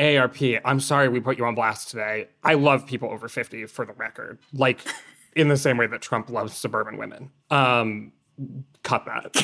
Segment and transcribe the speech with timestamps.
[0.00, 2.28] AARP, I'm sorry we put you on blast today.
[2.42, 4.38] I love people over 50 for the record.
[4.52, 4.80] Like
[5.36, 7.30] in the same way that Trump loves suburban women.
[7.50, 8.12] Um,
[8.82, 9.36] cut that.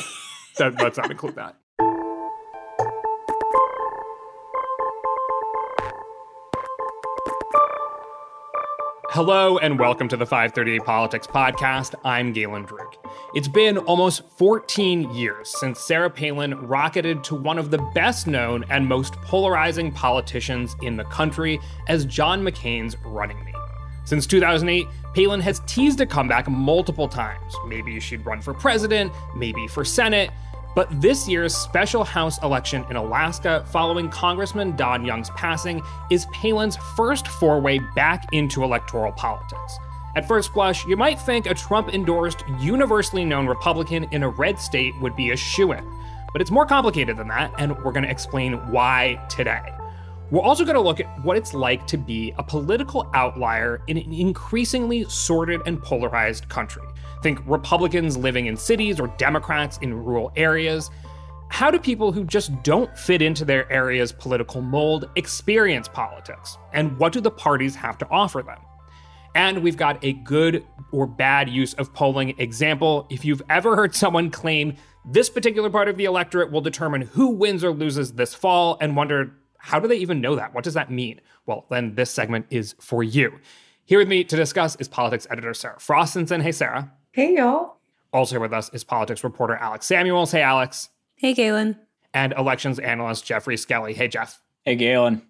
[0.57, 1.55] that let's not include that.
[9.17, 11.95] Hello and welcome to the 538 Politics Podcast.
[12.05, 12.93] I'm Galen Druk.
[13.33, 18.63] It's been almost 14 years since Sarah Palin rocketed to one of the best known
[18.69, 23.55] and most polarizing politicians in the country as John McCain's running mate.
[24.05, 24.85] Since 2008,
[25.15, 27.55] Palin has teased a comeback multiple times.
[27.65, 30.29] Maybe she'd run for president, maybe for Senate.
[30.77, 35.81] But this year's special House election in Alaska, following Congressman Don Young's passing,
[36.11, 39.79] is Palin's first foray back into electoral politics.
[40.15, 44.59] At first blush, you might think a Trump endorsed, universally known Republican in a red
[44.59, 45.83] state would be a shoo in.
[46.31, 49.76] But it's more complicated than that, and we're going to explain why today.
[50.29, 53.97] We're also going to look at what it's like to be a political outlier in
[53.97, 56.83] an increasingly sorted and polarized country.
[57.23, 60.89] Think Republicans living in cities or Democrats in rural areas.
[61.47, 66.57] How do people who just don't fit into their area's political mold experience politics?
[66.73, 68.59] And what do the parties have to offer them?
[69.33, 73.07] And we've got a good or bad use of polling example.
[73.09, 77.29] If you've ever heard someone claim this particular part of the electorate will determine who
[77.29, 79.31] wins or loses this fall and wondered,
[79.67, 80.53] how do they even know that?
[80.53, 81.19] What does that mean?
[81.45, 83.33] Well, then this segment is for you.
[83.83, 86.41] Here with me to discuss is politics editor Sarah Frostenson.
[86.41, 86.89] Hey, Sarah.
[87.11, 87.75] Hey, y'all.
[88.13, 90.31] Also here with us is politics reporter Alex Samuels.
[90.31, 90.87] Hey, Alex.
[91.17, 91.77] Hey, Galen.
[92.13, 93.93] And elections analyst Geoffrey Skelley.
[93.93, 94.41] Hey, Jeff.
[94.63, 95.21] Hey, Galen.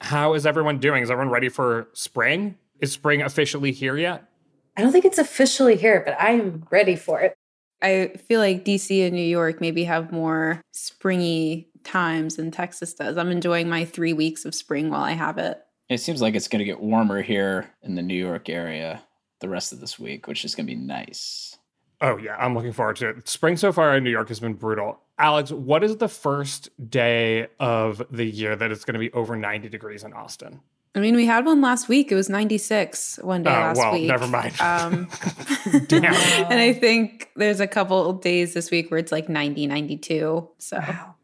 [0.00, 1.02] How is everyone doing?
[1.02, 2.56] Is everyone ready for spring?
[2.80, 4.28] Is spring officially here yet?
[4.76, 7.34] I don't think it's officially here, but I am ready for it.
[7.82, 13.16] I feel like DC and New York maybe have more springy times than Texas does.
[13.16, 15.62] I'm enjoying my three weeks of spring while I have it.
[15.88, 19.02] It seems like it's going to get warmer here in the New York area
[19.40, 21.56] the rest of this week, which is going to be nice.
[22.00, 22.36] Oh, yeah.
[22.36, 23.28] I'm looking forward to it.
[23.28, 24.98] Spring so far in New York has been brutal.
[25.18, 29.36] Alex, what is the first day of the year that it's going to be over
[29.36, 30.60] 90 degrees in Austin?
[30.94, 32.12] I mean, we had one last week.
[32.12, 34.08] It was 96 one day uh, last well, week.
[34.08, 34.60] Never mind.
[34.60, 35.08] Um,
[35.86, 36.04] Damn.
[36.50, 40.48] and I think there's a couple days this week where it's like 90, 92.
[40.58, 41.14] So wow.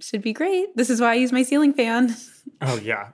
[0.00, 0.76] Should be great.
[0.76, 2.14] This is why I use my ceiling fan.
[2.60, 3.10] Oh, yeah.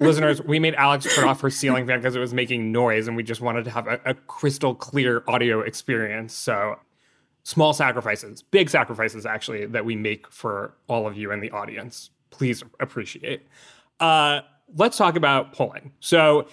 [0.00, 3.16] Listeners, we made Alex turn off her ceiling fan because it was making noise and
[3.16, 6.34] we just wanted to have a, a crystal clear audio experience.
[6.34, 6.78] So,
[7.44, 12.10] small sacrifices, big sacrifices, actually, that we make for all of you in the audience.
[12.30, 13.46] Please appreciate.
[14.00, 14.40] Uh,
[14.76, 15.92] let's talk about polling.
[16.00, 16.46] So,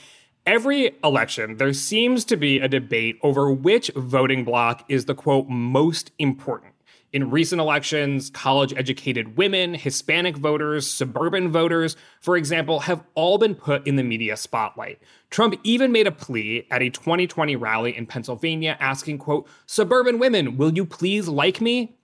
[0.46, 5.48] every election, there seems to be a debate over which voting block is the quote
[5.48, 6.74] most important.
[7.12, 13.56] In recent elections, college educated women, Hispanic voters, suburban voters, for example, have all been
[13.56, 15.02] put in the media spotlight.
[15.32, 20.56] Trump even made a plea at a 2020 rally in Pennsylvania asking, quote, suburban women,
[20.56, 21.99] will you please like me?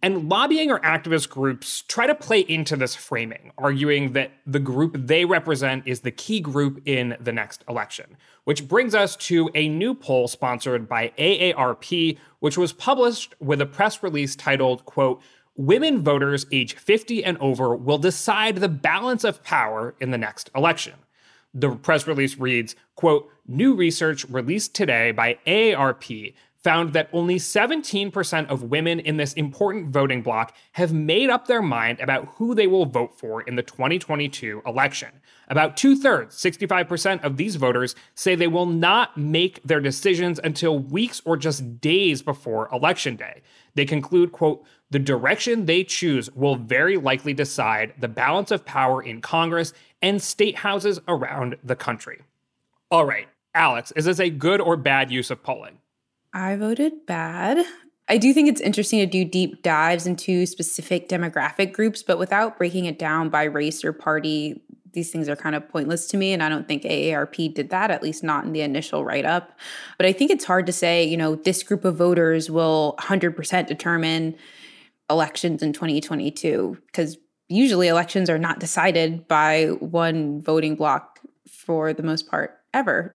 [0.00, 4.94] And lobbying or activist groups try to play into this framing, arguing that the group
[4.96, 8.16] they represent is the key group in the next election.
[8.44, 13.66] Which brings us to a new poll sponsored by AARP, which was published with a
[13.66, 15.20] press release titled, quote,
[15.56, 20.48] Women voters age 50 and over will decide the balance of power in the next
[20.54, 20.94] election.
[21.52, 26.34] The press release reads, quote, new research released today by AARP
[26.68, 31.62] found that only 17% of women in this important voting bloc have made up their
[31.62, 35.08] mind about who they will vote for in the 2022 election.
[35.48, 40.78] About two thirds, 65% of these voters, say they will not make their decisions until
[40.78, 43.40] weeks or just days before election day.
[43.74, 49.02] They conclude, quote, the direction they choose will very likely decide the balance of power
[49.02, 52.20] in Congress and state houses around the country.
[52.90, 55.78] All right, Alex, is this a good or bad use of polling?
[56.38, 57.66] I voted bad.
[58.08, 62.56] I do think it's interesting to do deep dives into specific demographic groups, but without
[62.56, 64.62] breaking it down by race or party,
[64.92, 66.32] these things are kind of pointless to me.
[66.32, 69.58] And I don't think AARP did that, at least not in the initial write up.
[69.98, 73.66] But I think it's hard to say, you know, this group of voters will 100%
[73.66, 74.36] determine
[75.10, 77.18] elections in 2022, because
[77.48, 81.18] usually elections are not decided by one voting block
[81.48, 83.12] for the most part ever.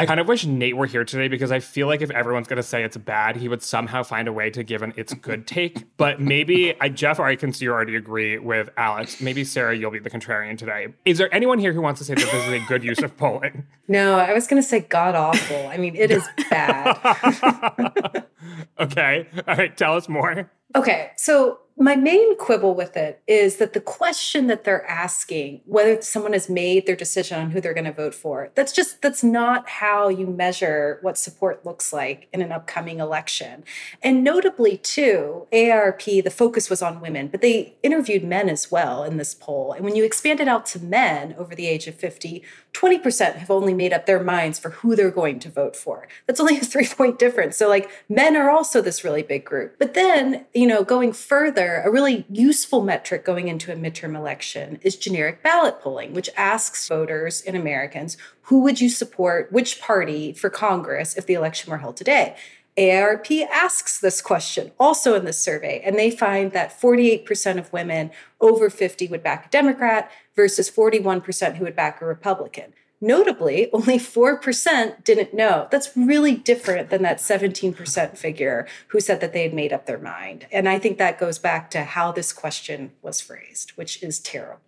[0.00, 2.56] I kind of wish Nate were here today because I feel like if everyone's going
[2.56, 5.46] to say it's bad, he would somehow find a way to give an it's good
[5.46, 5.84] take.
[6.00, 9.20] But maybe I, Jeff, or I can see you already agree with Alex.
[9.20, 10.88] Maybe Sarah, you'll be the contrarian today.
[11.04, 13.16] Is there anyone here who wants to say that this is a good use of
[13.18, 13.66] polling?
[13.88, 15.66] No, I was going to say god awful.
[15.66, 18.24] I mean, it is bad.
[18.78, 19.26] okay.
[19.48, 19.76] All right.
[19.76, 20.48] Tell us more.
[20.76, 26.00] Okay, so my main quibble with it is that the question that they're asking, whether
[26.02, 29.24] someone has made their decision on who they're going to vote for, that's just that's
[29.24, 33.64] not how you measure what support looks like in an upcoming election.
[34.02, 39.02] And notably, too, AARP, the focus was on women, but they interviewed men as well
[39.02, 39.72] in this poll.
[39.72, 42.42] And when you expand it out to men over the age of 50,
[42.72, 46.06] 20% have only made up their minds for who they're going to vote for.
[46.26, 47.56] That's only a three point difference.
[47.56, 49.76] So, like, men are also this really big group.
[49.78, 54.78] But then, you know, going further, a really useful metric going into a midterm election
[54.82, 58.16] is generic ballot polling, which asks voters and Americans
[58.50, 62.34] who would you support, which party for Congress if the election were held today?
[62.76, 68.10] AARP asks this question also in this survey, and they find that 48% of women
[68.40, 72.72] over 50 would back a Democrat versus 41% who would back a Republican.
[73.02, 75.68] Notably, only 4% didn't know.
[75.70, 79.98] That's really different than that 17% figure who said that they had made up their
[79.98, 80.46] mind.
[80.52, 84.60] And I think that goes back to how this question was phrased, which is terrible.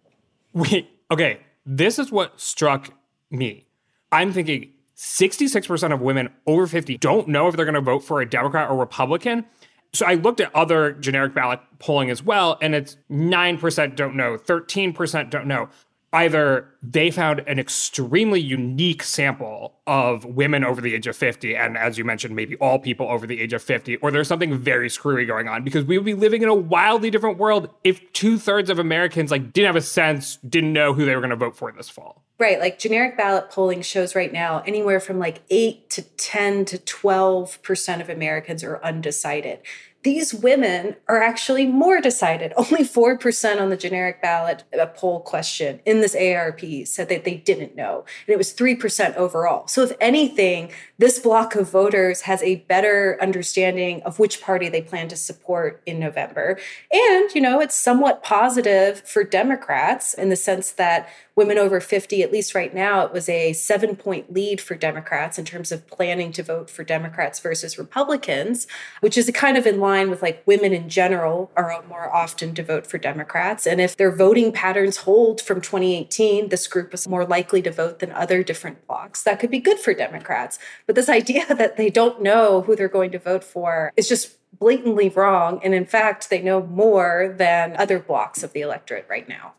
[0.55, 1.41] Wait, okay.
[1.65, 2.89] This is what struck
[3.31, 3.67] me.
[4.11, 8.21] I'm thinking 66% of women over 50 don't know if they're going to vote for
[8.21, 9.45] a Democrat or Republican.
[9.93, 14.39] So I looked at other generic ballot polling as well, and it's 9% don't know,
[14.39, 15.69] 13% don't know
[16.13, 21.79] either they found an extremely unique sample of women over the age of 50 and
[21.79, 24.91] as you mentioned maybe all people over the age of 50 or there's something very
[24.91, 28.69] screwy going on because we would be living in a wildly different world if two-thirds
[28.69, 31.57] of americans like didn't have a sense didn't know who they were going to vote
[31.57, 35.89] for this fall right like generic ballot polling shows right now anywhere from like 8
[35.91, 39.61] to 10 to 12 percent of americans are undecided
[40.03, 42.53] these women are actually more decided.
[42.57, 47.37] Only 4% on the generic ballot a poll question in this AARP said that they
[47.37, 48.05] didn't know.
[48.27, 49.69] And it was 3% overall.
[49.69, 54.83] So, if anything, this block of voters has a better understanding of which party they
[54.83, 56.59] plan to support in November.
[56.93, 62.23] And, you know, it's somewhat positive for Democrats in the sense that women over 50,
[62.23, 65.87] at least right now, it was a seven point lead for Democrats in terms of
[65.87, 68.67] planning to vote for Democrats versus Republicans,
[69.01, 72.63] which is kind of in line with like women in general are more often to
[72.63, 73.67] vote for Democrats.
[73.67, 77.99] And if their voting patterns hold from 2018, this group is more likely to vote
[77.99, 79.23] than other different blocks.
[79.23, 80.59] That could be good for Democrats.
[80.87, 84.39] But this idea that they don't know who they're going to vote for is just
[84.59, 85.61] blatantly wrong.
[85.65, 89.55] And in fact, they know more than other blocks of the electorate right now.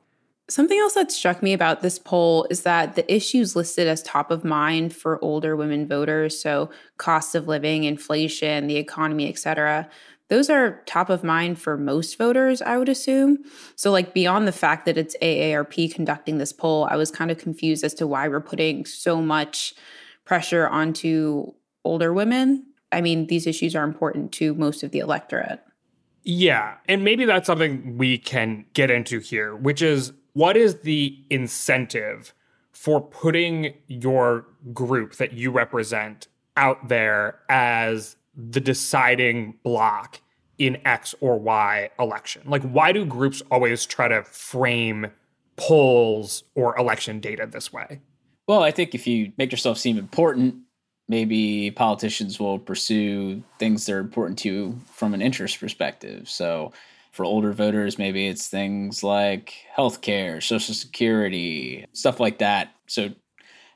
[0.54, 4.30] Something else that struck me about this poll is that the issues listed as top
[4.30, 9.90] of mind for older women voters, so cost of living, inflation, the economy, etc.,
[10.28, 13.40] those are top of mind for most voters, I would assume.
[13.76, 17.40] So, like, beyond the fact that it's AARP conducting this poll, I was kind of
[17.40, 19.74] confused as to why we're putting so much
[20.24, 21.52] pressure onto
[21.84, 22.64] older women.
[22.92, 25.62] I mean, these issues are important to most of the electorate.
[26.22, 26.76] Yeah.
[26.88, 32.34] And maybe that's something we can get into here, which is what is the incentive
[32.72, 36.28] for putting your group that you represent
[36.58, 40.20] out there as the deciding block
[40.58, 42.42] in X or Y election?
[42.46, 45.08] Like, why do groups always try to frame
[45.56, 48.02] polls or election data this way?
[48.48, 50.56] Well, I think if you make yourself seem important,
[51.08, 56.30] maybe politicians will pursue things that are important to you from an interest perspective.
[56.30, 56.74] So,
[57.14, 62.76] for older voters, maybe it's things like healthcare, social security, stuff like that.
[62.88, 63.12] So,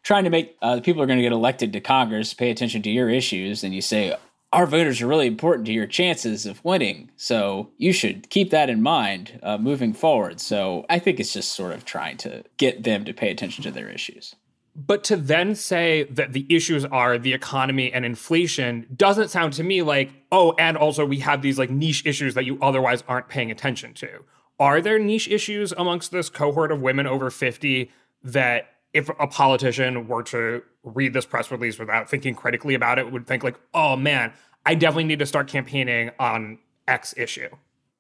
[0.04, 2.50] trying to make uh, the people who are going to get elected to Congress pay
[2.50, 4.16] attention to your issues, and you say,
[4.54, 7.12] our voters are really important to your chances of winning.
[7.18, 10.40] So you should keep that in mind uh, moving forward.
[10.40, 13.72] So I think it's just sort of trying to get them to pay attention to
[13.72, 14.36] their issues.
[14.78, 19.64] But to then say that the issues are the economy and inflation doesn't sound to
[19.64, 23.28] me like, oh, and also we have these like niche issues that you otherwise aren't
[23.28, 24.24] paying attention to.
[24.60, 27.90] Are there niche issues amongst this cohort of women over 50
[28.24, 33.12] that if a politician were to read this press release without thinking critically about it,
[33.12, 34.32] would think like, oh man,
[34.64, 37.50] I definitely need to start campaigning on X issue?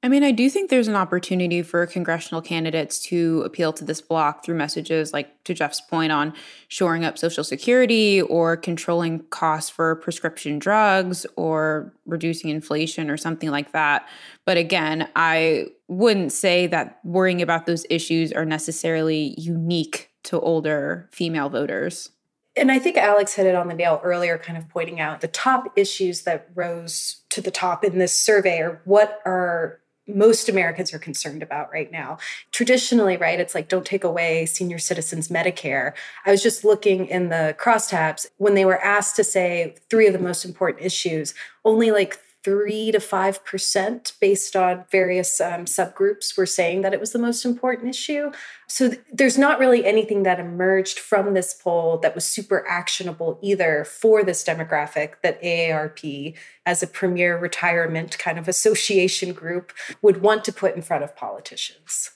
[0.03, 3.99] I mean, I do think there's an opportunity for congressional candidates to appeal to this
[3.99, 6.33] block through messages like to Jeff's point on
[6.67, 13.49] shoring up Social Security or controlling costs for prescription drugs or reducing inflation or something
[13.49, 14.07] like that.
[14.45, 21.09] But again, I wouldn't say that worrying about those issues are necessarily unique to older
[21.11, 22.11] female voters.
[22.55, 25.27] And I think Alex hit it on the nail earlier, kind of pointing out the
[25.27, 30.93] top issues that rose to the top in this survey are what are most Americans
[30.93, 32.17] are concerned about right now.
[32.51, 35.93] Traditionally, right, it's like don't take away senior citizens' Medicare.
[36.25, 40.13] I was just looking in the crosstabs when they were asked to say three of
[40.13, 41.33] the most important issues,
[41.65, 46.99] only like three to five percent based on various um, subgroups were saying that it
[46.99, 48.31] was the most important issue.
[48.67, 53.39] So th- there's not really anything that emerged from this poll that was super actionable
[53.41, 60.21] either for this demographic that AARP, as a premier retirement kind of association group, would
[60.21, 62.11] want to put in front of politicians.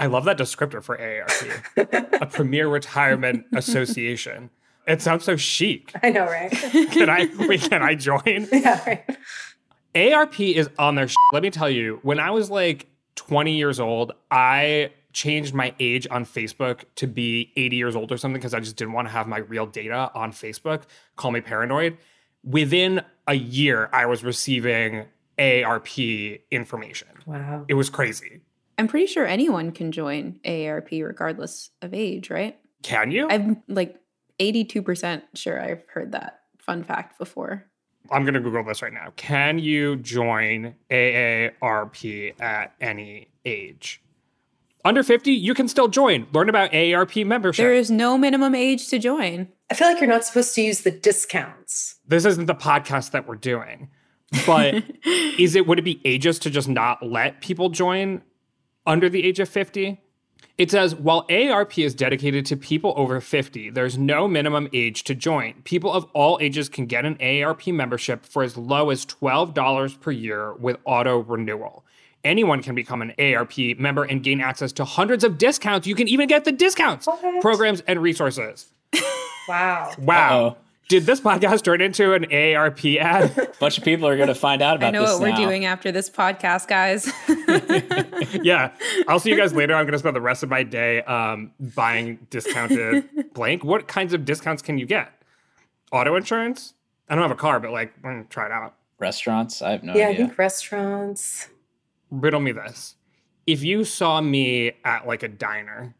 [0.00, 4.48] I love that descriptor for AARP, a premier retirement association.
[4.86, 5.92] It sounds so chic.
[6.02, 6.50] I know, right?
[6.50, 8.48] can I wait, can I join?
[8.52, 9.16] Yeah, right.
[9.94, 11.08] AARP is on their.
[11.08, 15.74] Sh- Let me tell you, when I was like 20 years old, I changed my
[15.80, 19.08] age on Facebook to be 80 years old or something because I just didn't want
[19.08, 20.82] to have my real data on Facebook.
[21.16, 21.96] Call me paranoid.
[22.44, 25.06] Within a year, I was receiving
[25.38, 27.08] AARP information.
[27.26, 27.64] Wow.
[27.68, 28.40] It was crazy.
[28.78, 32.56] I'm pretty sure anyone can join AARP regardless of age, right?
[32.82, 33.28] Can you?
[33.28, 33.96] I'm like
[34.38, 37.66] 82% sure I've heard that fun fact before.
[38.10, 39.12] I'm going to Google this right now.
[39.16, 44.02] Can you join AARP at any age?
[44.84, 46.26] Under 50, you can still join.
[46.32, 47.62] Learn about AARP membership.
[47.62, 49.48] There is no minimum age to join.
[49.70, 51.96] I feel like you're not supposed to use the discounts.
[52.06, 53.90] this isn't the podcast that we're doing.
[54.46, 58.22] But is it would it be ageist to just not let people join
[58.86, 60.00] under the age of 50?
[60.60, 65.14] It says while AARP is dedicated to people over 50, there's no minimum age to
[65.14, 65.54] join.
[65.64, 70.10] People of all ages can get an AARP membership for as low as $12 per
[70.10, 71.82] year with auto renewal.
[72.24, 75.86] Anyone can become an AARP member and gain access to hundreds of discounts.
[75.86, 77.40] You can even get the discounts, What?
[77.40, 78.70] programs, and resources.
[79.48, 79.94] Wow.
[79.98, 80.46] Wow.
[80.46, 80.56] Uh-oh.
[80.90, 83.38] Did this podcast turn into an AARP ad?
[83.38, 85.36] A bunch of people are going to find out about I know this what we're
[85.36, 87.12] doing after this podcast, guys.
[88.44, 88.72] yeah.
[89.06, 89.72] I'll see you guys later.
[89.76, 93.62] I'm going to spend the rest of my day um, buying discounted blank.
[93.62, 95.12] What kinds of discounts can you get?
[95.92, 96.74] Auto insurance?
[97.08, 98.74] I don't have a car, but like, I'm going to try it out.
[98.98, 99.62] Restaurants?
[99.62, 101.50] I have no yeah, I think restaurants.
[102.10, 102.96] Riddle me this.
[103.46, 105.94] If you saw me at like a diner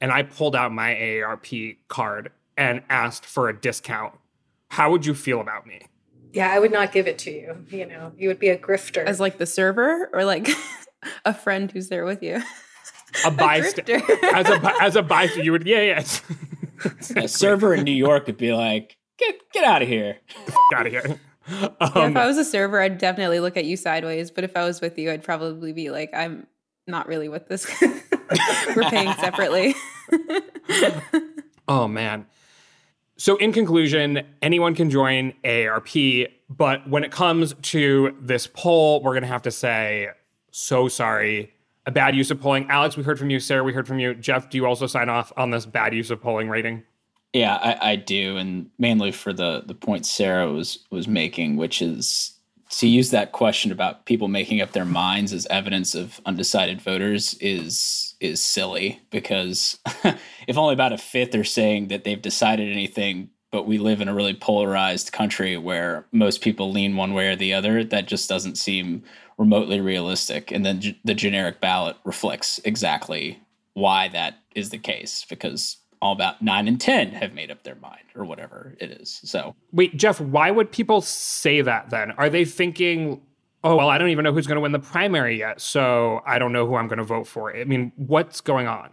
[0.00, 4.14] and I pulled out my AARP card and asked for a discount,
[4.74, 5.80] how would you feel about me?
[6.32, 7.64] Yeah, I would not give it to you.
[7.70, 9.04] You know, you would be a grifter.
[9.04, 10.48] As like the server or like
[11.24, 12.42] a friend who's there with you?
[13.24, 14.02] A bystander.
[14.34, 16.04] as a as a bystander, you would yeah yeah.
[17.16, 20.18] A server in New York would be like, get get out of here.
[20.74, 21.20] out of here.
[21.48, 24.30] Yeah, Um, if I was a server, I'd definitely look at you sideways.
[24.32, 26.46] But if I was with you, I'd probably be like, I'm
[26.88, 27.64] not really with this.
[28.74, 29.74] We're paying separately.
[31.68, 32.26] Oh man.
[33.16, 39.14] So in conclusion, anyone can join AARP, but when it comes to this poll, we're
[39.14, 40.08] gonna have to say,
[40.50, 41.52] so sorry.
[41.86, 42.66] A bad use of polling.
[42.70, 43.38] Alex, we heard from you.
[43.38, 44.14] Sarah, we heard from you.
[44.14, 46.82] Jeff, do you also sign off on this bad use of polling rating?
[47.34, 51.82] Yeah, I, I do, and mainly for the the point Sarah was was making, which
[51.82, 52.33] is
[52.78, 57.34] to use that question about people making up their minds as evidence of undecided voters
[57.40, 59.78] is is silly because
[60.46, 64.08] if only about a fifth are saying that they've decided anything, but we live in
[64.08, 68.28] a really polarized country where most people lean one way or the other, that just
[68.28, 69.02] doesn't seem
[69.36, 70.50] remotely realistic.
[70.50, 73.40] And then g- the generic ballot reflects exactly
[73.74, 77.76] why that is the case because all about nine and 10 have made up their
[77.76, 79.20] mind or whatever it is.
[79.24, 82.10] So, Wait, Jeff, why would people say that then?
[82.12, 83.22] Are they thinking,
[83.64, 86.38] oh, well, I don't even know who's going to win the primary yet, so I
[86.38, 87.56] don't know who I'm going to vote for?
[87.56, 88.90] I mean, what's going on?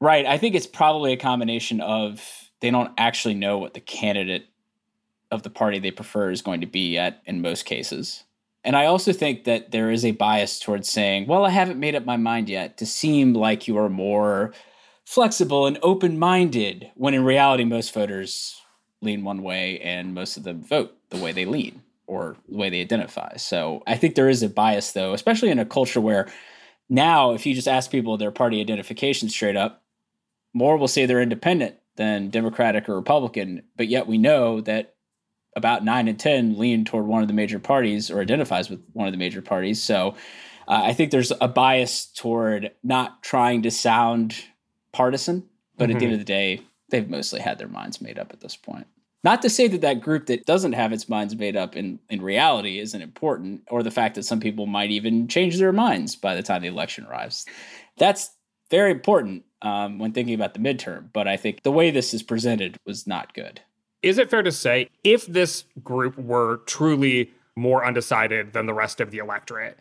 [0.00, 0.26] right.
[0.26, 4.46] I think it's probably a combination of they don't actually know what the candidate
[5.30, 8.24] of the party they prefer is going to be yet in most cases.
[8.64, 11.94] And I also think that there is a bias towards saying, well, I haven't made
[11.94, 14.52] up my mind yet to seem like you are more
[15.08, 18.60] flexible and open minded, when in reality, most voters
[19.00, 22.68] lean one way and most of them vote the way they lean or the way
[22.68, 23.34] they identify.
[23.38, 26.28] So I think there is a bias, though, especially in a culture where
[26.90, 29.82] now, if you just ask people their party identification straight up,
[30.52, 33.62] more will say they're independent than Democratic or Republican.
[33.78, 34.94] But yet we know that
[35.56, 39.06] about nine and 10 lean toward one of the major parties or identifies with one
[39.06, 39.82] of the major parties.
[39.82, 40.16] So
[40.68, 44.36] uh, I think there's a bias toward not trying to sound
[44.98, 45.44] partisan,
[45.76, 48.40] but at the end of the day, they've mostly had their minds made up at
[48.40, 48.84] this point.
[49.22, 52.20] Not to say that that group that doesn't have its minds made up in, in
[52.20, 56.34] reality isn't important, or the fact that some people might even change their minds by
[56.34, 57.46] the time the election arrives.
[57.96, 58.30] That's
[58.72, 62.24] very important um, when thinking about the midterm, but I think the way this is
[62.24, 63.60] presented was not good.
[64.02, 69.00] Is it fair to say if this group were truly more undecided than the rest
[69.00, 69.78] of the electorate,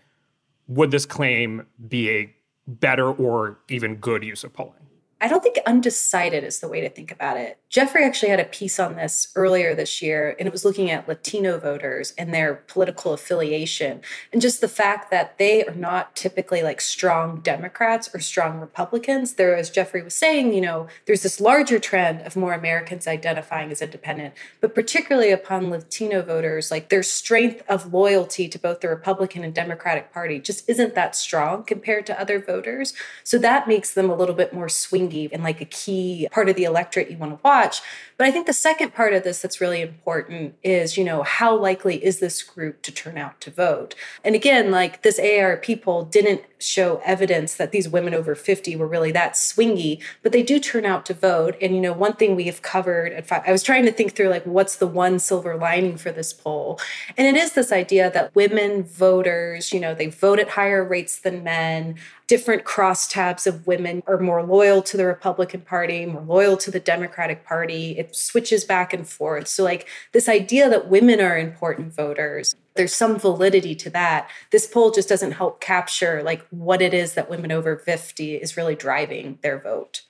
[0.68, 2.34] would this claim be a
[2.68, 4.87] better or even good use of polling?
[5.20, 7.58] I don't think undecided is the way to think about it.
[7.70, 11.08] Geoffrey actually had a piece on this earlier this year, and it was looking at
[11.08, 16.62] Latino voters and their political affiliation, and just the fact that they are not typically
[16.62, 19.34] like strong Democrats or strong Republicans.
[19.34, 23.72] There, as Geoffrey was saying, you know, there's this larger trend of more Americans identifying
[23.72, 28.88] as independent, but particularly upon Latino voters, like their strength of loyalty to both the
[28.88, 32.94] Republican and Democratic Party just isn't that strong compared to other voters.
[33.24, 36.56] So that makes them a little bit more swing and like a key part of
[36.56, 37.82] the electorate you want to watch.
[38.18, 41.56] But I think the second part of this that's really important is, you know, how
[41.56, 43.94] likely is this group to turn out to vote?
[44.24, 48.88] And again, like this AARP poll didn't show evidence that these women over 50 were
[48.88, 51.56] really that swingy, but they do turn out to vote.
[51.62, 54.16] And, you know, one thing we have covered at five, I was trying to think
[54.16, 56.80] through like what's the one silver lining for this poll.
[57.18, 61.20] And it is this idea that women voters, you know, they vote at higher rates
[61.20, 61.96] than men
[62.28, 66.80] different crosstabs of women are more loyal to the Republican Party, more loyal to the
[66.80, 67.98] Democratic Party.
[67.98, 69.48] It switches back and forth.
[69.48, 74.30] So, like, this idea that women are important voters, there's some validity to that.
[74.52, 78.58] This poll just doesn't help capture, like, what it is that women over 50 is
[78.58, 80.02] really driving their vote.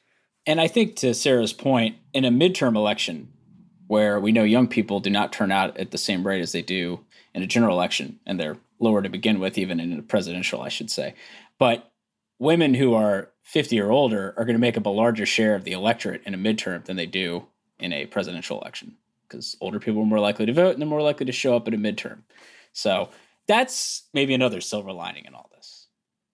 [0.48, 3.32] And I think to Sarah's point, in a midterm election,
[3.86, 6.62] where we know young people do not turn out at the same rate as they
[6.62, 7.00] do
[7.34, 10.70] in a general election, and they're lower to begin with, even in a presidential, I
[10.70, 11.14] should say.
[11.60, 11.92] But
[12.40, 15.64] women who are 50 or older are going to make up a larger share of
[15.64, 17.46] the electorate in a midterm than they do
[17.80, 18.96] in a presidential election
[19.28, 21.68] because older people are more likely to vote and they're more likely to show up
[21.68, 22.20] at a midterm.
[22.74, 23.10] So
[23.48, 25.88] that's maybe another silver lining in all this.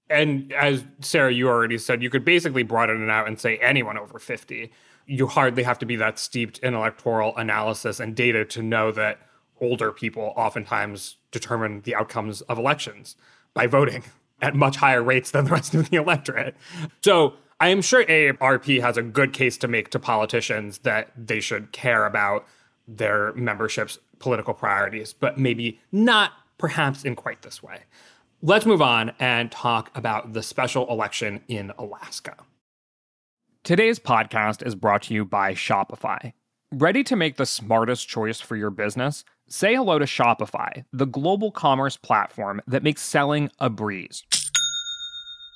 [0.10, 3.98] And as Sarah, you already said, you could basically broaden it out and say anyone
[3.98, 4.72] over 50.
[5.06, 9.20] You hardly have to be that steeped in electoral analysis and data to know that
[9.60, 13.16] older people oftentimes determine the outcomes of elections
[13.54, 14.04] by voting
[14.44, 16.56] at much higher rates than the rest of the electorate.
[17.02, 21.40] So I am sure AARP has a good case to make to politicians that they
[21.40, 22.46] should care about
[22.86, 27.80] their membership's political priorities, but maybe not perhaps in quite this way.
[28.42, 32.36] Let's move on and talk about the special election in Alaska.
[33.64, 36.34] Today's podcast is brought to you by Shopify.
[36.74, 39.24] Ready to make the smartest choice for your business?
[39.48, 44.24] Say hello to Shopify, the global commerce platform that makes selling a breeze.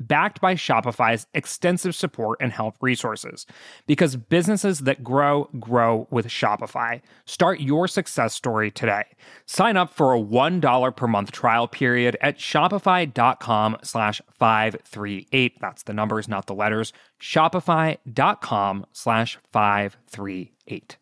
[0.00, 3.46] backed by Shopify's extensive support and help resources.
[3.86, 7.00] Because businesses that grow, grow with Shopify.
[7.26, 9.04] Start your success story today.
[9.46, 15.60] Sign up for a $1 per month trial period at shopify.com slash 538.
[15.60, 16.92] That's the numbers, not the letters.
[17.20, 20.96] Shopify.com slash 538.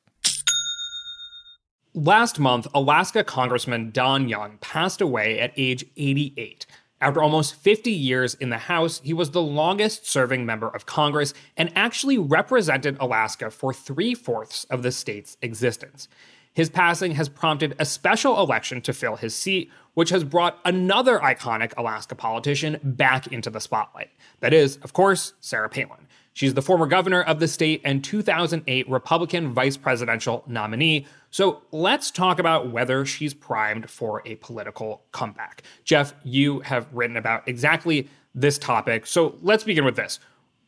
[1.95, 6.67] Last month, Alaska Congressman Don Young passed away at age 88.
[7.01, 11.33] After almost 50 years in the House, he was the longest serving member of Congress
[11.57, 16.09] and actually represented Alaska for three fourths of the state's existence.
[16.53, 21.21] His passing has prompted a special election to fill his seat, which has brought another
[21.21, 24.11] iconic Alaska politician back into the spotlight.
[24.41, 26.09] That is, of course, Sarah Palin.
[26.33, 31.07] She's the former governor of the state and 2008 Republican vice presidential nominee.
[31.31, 35.63] So let's talk about whether she's primed for a political comeback.
[35.85, 39.07] Jeff, you have written about exactly this topic.
[39.07, 40.21] So let's begin with this.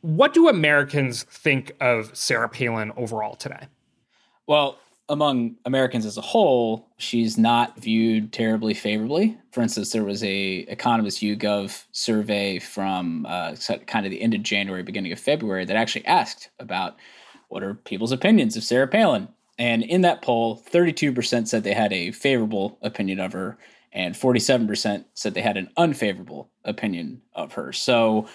[0.02, 3.66] What do Americans think of Sarah Palin overall today?
[4.46, 4.78] Well,
[5.10, 9.36] among Americans as a whole, she's not viewed terribly favorably.
[9.50, 14.42] For instance, there was a Economist YouGov survey from uh, kind of the end of
[14.42, 16.96] January, beginning of February, that actually asked about
[17.48, 19.28] what are people's opinions of Sarah Palin.
[19.60, 23.58] And in that poll, 32% said they had a favorable opinion of her,
[23.92, 27.72] and 47% said they had an unfavorable opinion of her.
[27.72, 28.26] So,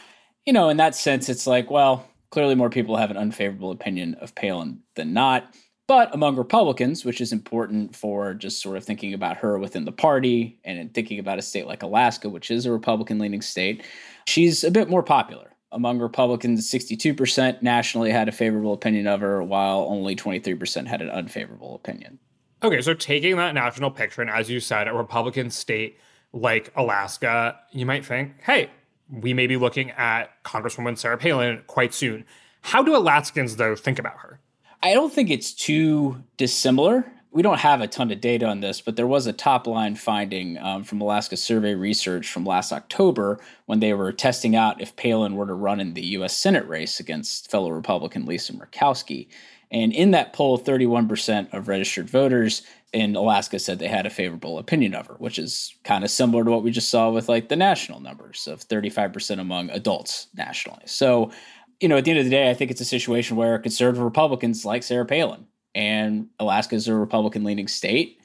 [0.46, 4.14] you know, in that sense, it's like, well, clearly more people have an unfavorable opinion
[4.22, 5.54] of Palin than not
[5.88, 9.92] but among Republicans, which is important for just sort of thinking about her within the
[9.92, 13.84] party and thinking about a state like Alaska, which is a Republican leaning state,
[14.26, 15.52] she's a bit more popular.
[15.72, 21.10] Among Republicans, 62% nationally had a favorable opinion of her, while only 23% had an
[21.10, 22.20] unfavorable opinion.
[22.64, 25.98] Okay, so taking that national picture, and as you said, a Republican state
[26.34, 28.70] like Alaska, you might think, hey,
[29.10, 32.26] we may be looking at Congresswoman Sarah Palin quite soon.
[32.62, 34.40] How do Alaskans, though, think about her?
[34.82, 37.12] I don't think it's too dissimilar.
[37.36, 39.96] We don't have a ton of data on this, but there was a top line
[39.96, 44.96] finding um, from Alaska Survey Research from last October when they were testing out if
[44.96, 46.38] Palin were to run in the U.S.
[46.38, 49.28] Senate race against fellow Republican Lisa Murkowski.
[49.70, 52.62] And in that poll, 31% of registered voters
[52.94, 56.46] in Alaska said they had a favorable opinion of her, which is kind of similar
[56.46, 60.84] to what we just saw with like the national numbers of 35% among adults nationally.
[60.86, 61.34] So,
[61.82, 64.06] you know, at the end of the day, I think it's a situation where conservative
[64.06, 68.20] Republicans like Sarah Palin and Alaska is a Republican leaning state.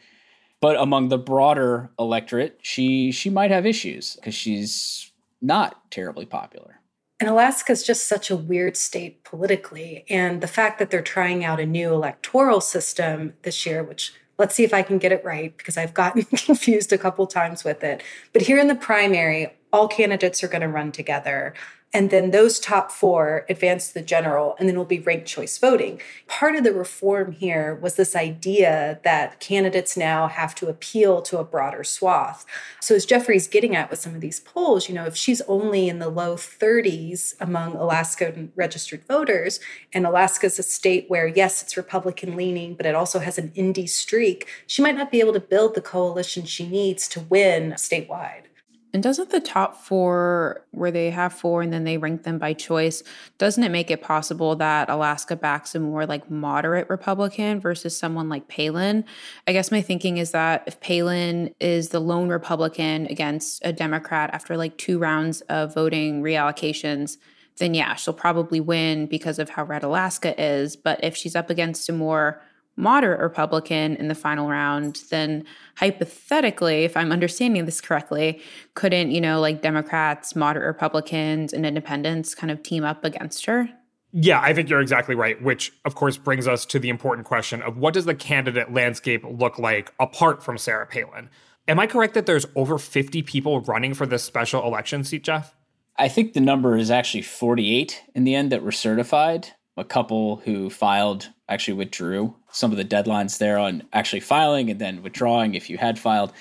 [0.60, 5.10] But among the broader electorate, she she might have issues because she's
[5.42, 6.80] not terribly popular.
[7.18, 10.06] And Alaska is just such a weird state politically.
[10.08, 14.54] And the fact that they're trying out a new electoral system this year, which let's
[14.54, 17.84] see if I can get it right because I've gotten confused a couple times with
[17.84, 18.02] it.
[18.32, 21.54] But here in the primary, all candidates are going to run together.
[21.92, 25.59] And then those top four advance to the general, and then it'll be ranked choice
[25.59, 26.00] voting.
[26.29, 31.38] Part of the reform here was this idea that candidates now have to appeal to
[31.38, 32.46] a broader swath.
[32.79, 35.88] So, as Geoffrey's getting at with some of these polls, you know, if she's only
[35.88, 39.59] in the low 30s among Alaskan registered voters,
[39.92, 43.88] and Alaska's a state where, yes, it's Republican leaning, but it also has an indie
[43.88, 48.44] streak, she might not be able to build the coalition she needs to win statewide.
[48.92, 52.55] And doesn't the top four, where they have four and then they rank them by
[52.55, 53.05] choice,
[53.38, 58.29] doesn't it make it possible that Alaska backs a more like moderate Republican versus someone
[58.29, 59.05] like Palin?
[59.46, 64.31] I guess my thinking is that if Palin is the lone Republican against a Democrat
[64.33, 67.16] after like two rounds of voting reallocations,
[67.59, 70.74] then yeah, she'll probably win because of how red Alaska is.
[70.74, 72.42] But if she's up against a more
[72.81, 75.45] moderate Republican in the final round, then
[75.77, 78.40] hypothetically, if I'm understanding this correctly,
[78.75, 83.69] couldn't, you know, like Democrats, moderate Republicans, and independents kind of team up against her?
[84.12, 87.62] Yeah, I think you're exactly right, which of course brings us to the important question
[87.62, 91.31] of what does the candidate landscape look like apart from Sarah Palin?
[91.69, 95.55] Am I correct that there's over 50 people running for this special election seat, Jeff?
[95.97, 99.51] I think the number is actually 48 in the end that were certified.
[99.81, 104.81] A couple who filed actually withdrew some of the deadlines there on actually filing and
[104.81, 106.33] then withdrawing if you had filed.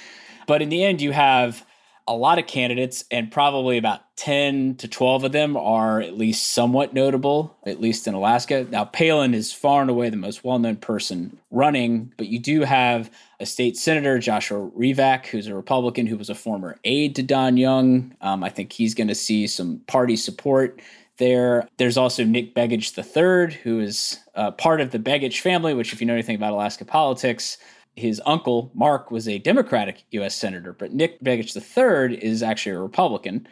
[0.45, 1.65] But in the end, you have
[2.09, 6.53] a lot of candidates, and probably about 10 to 12 of them are at least
[6.53, 8.65] somewhat notable, at least in Alaska.
[8.71, 12.61] Now, Palin is far and away the most well known person running, but you do
[12.61, 17.23] have a state senator, Joshua Revak, who's a Republican who was a former aide to
[17.23, 18.15] Don Young.
[18.21, 20.81] Um, I think he's going to see some party support
[21.19, 21.67] there.
[21.77, 26.01] There's also Nick Begich III, who is uh, part of the Begich family, which, if
[26.01, 27.57] you know anything about Alaska politics,
[27.95, 30.35] his uncle, Mark, was a Democratic U.S.
[30.35, 33.47] Senator, but Nick Begich III is actually a Republican.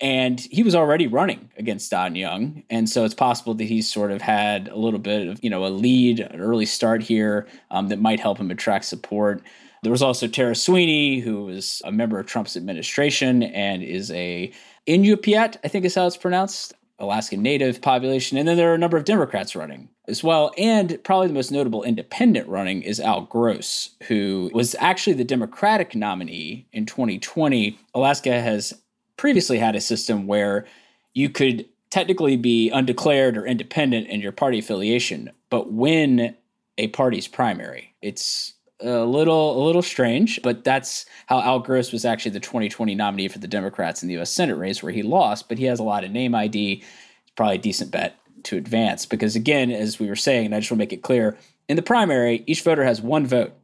[0.00, 2.64] And he was already running against Don Young.
[2.68, 5.64] And so it's possible that he's sort of had a little bit of, you know,
[5.64, 9.40] a lead, an early start here um, that might help him attract support.
[9.82, 14.52] There was also Tara Sweeney, who was a member of Trump's administration and is a
[14.88, 16.74] Inupiat, I think is how it's pronounced.
[16.98, 18.38] Alaskan Native population.
[18.38, 20.52] And then there are a number of Democrats running as well.
[20.56, 25.94] And probably the most notable independent running is Al Gross, who was actually the Democratic
[25.94, 27.78] nominee in 2020.
[27.94, 28.74] Alaska has
[29.16, 30.66] previously had a system where
[31.14, 36.34] you could technically be undeclared or independent in your party affiliation, but win
[36.76, 37.94] a party's primary.
[38.02, 38.54] It's
[38.84, 43.28] a little a little strange, but that's how Al Gross was actually the 2020 nominee
[43.28, 44.30] for the Democrats in the U.S.
[44.30, 45.48] Senate race, where he lost.
[45.48, 46.82] But he has a lot of name ID.
[47.22, 50.60] It's probably a decent bet to advance because, again, as we were saying, and I
[50.60, 51.36] just want to make it clear,
[51.68, 53.54] in the primary, each voter has one vote,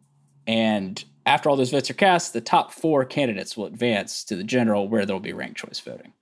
[0.46, 4.44] and after all those votes are cast, the top four candidates will advance to the
[4.44, 6.12] general, where there will be ranked choice voting.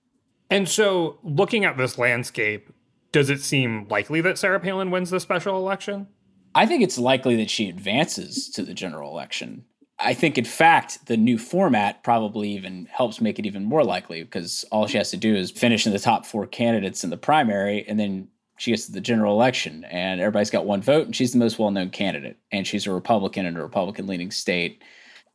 [0.49, 2.69] And so, looking at this landscape,
[3.11, 6.07] does it seem likely that Sarah Palin wins the special election?
[6.55, 9.65] I think it's likely that she advances to the general election.
[9.99, 14.23] I think, in fact, the new format probably even helps make it even more likely
[14.23, 17.17] because all she has to do is finish in the top four candidates in the
[17.17, 21.15] primary, and then she gets to the general election, and everybody's got one vote, and
[21.15, 24.81] she's the most well known candidate, and she's a Republican in a Republican leaning state.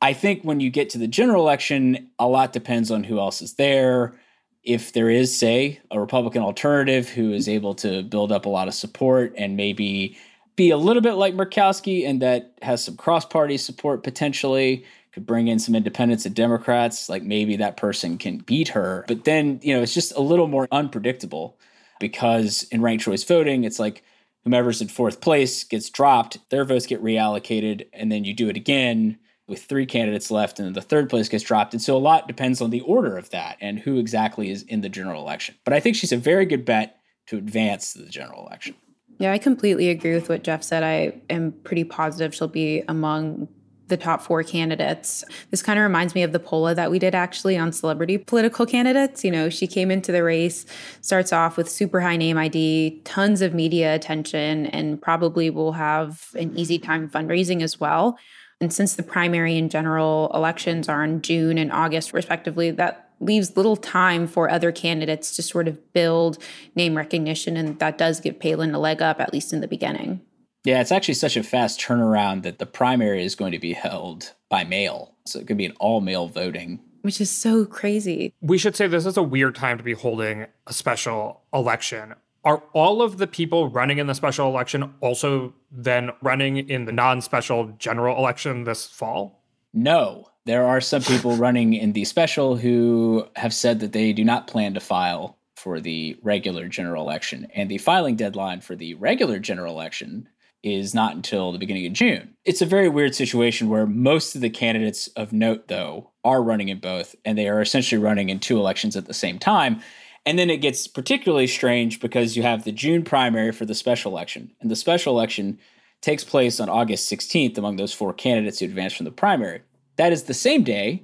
[0.00, 3.42] I think when you get to the general election, a lot depends on who else
[3.42, 4.14] is there.
[4.62, 8.68] If there is, say, a Republican alternative who is able to build up a lot
[8.68, 10.18] of support and maybe
[10.56, 14.84] be a little bit like Murkowski and that has some cross party support potentially.
[15.12, 17.08] Could bring in some independents and Democrats.
[17.08, 19.04] Like maybe that person can beat her.
[19.06, 21.56] But then, you know, it's just a little more unpredictable
[22.00, 24.02] because in ranked choice voting, it's like
[24.42, 28.56] whomever's in fourth place gets dropped, their votes get reallocated, and then you do it
[28.56, 31.74] again with three candidates left, and the third place gets dropped.
[31.74, 34.80] And so a lot depends on the order of that and who exactly is in
[34.80, 35.54] the general election.
[35.64, 38.74] But I think she's a very good bet to advance to the general election.
[39.18, 40.82] Yeah, I completely agree with what Jeff said.
[40.82, 43.48] I am pretty positive she'll be among
[43.88, 45.24] the top four candidates.
[45.50, 48.64] This kind of reminds me of the polla that we did actually on celebrity political
[48.64, 49.22] candidates.
[49.24, 50.64] You know, she came into the race,
[51.02, 56.30] starts off with super high name ID, tons of media attention, and probably will have
[56.34, 58.18] an easy time fundraising as well.
[58.60, 63.56] And since the primary and general elections are in June and August, respectively, that leaves
[63.56, 66.38] little time for other candidates to sort of build
[66.74, 67.56] name recognition.
[67.56, 70.20] And that does give Palin a leg up, at least in the beginning.
[70.64, 74.32] Yeah, it's actually such a fast turnaround that the primary is going to be held
[74.48, 75.14] by mail.
[75.26, 76.80] So it could be an all mail voting.
[77.02, 78.32] Which is so crazy.
[78.40, 82.14] We should say this is a weird time to be holding a special election.
[82.44, 86.92] Are all of the people running in the special election also then running in the
[86.92, 89.43] non special general election this fall?
[89.74, 90.28] No.
[90.46, 94.46] There are some people running in the special who have said that they do not
[94.46, 97.48] plan to file for the regular general election.
[97.54, 100.28] And the filing deadline for the regular general election
[100.62, 102.34] is not until the beginning of June.
[102.44, 106.68] It's a very weird situation where most of the candidates of note, though, are running
[106.70, 109.80] in both, and they are essentially running in two elections at the same time.
[110.24, 114.12] And then it gets particularly strange because you have the June primary for the special
[114.12, 115.58] election, and the special election
[116.04, 119.62] takes place on August 16th among those four candidates who advance from the primary.
[119.96, 121.02] That is the same day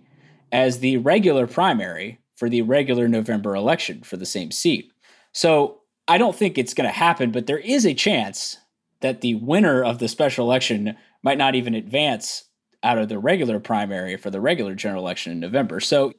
[0.53, 4.93] as the regular primary for the regular November election for the same seat.
[5.33, 8.59] So I don't think it's going to happen, but there is a chance
[9.01, 12.45] that the winner of the special election might not even advance
[12.83, 15.81] out of the regular primary for the regular general election in November.
[15.81, 16.13] So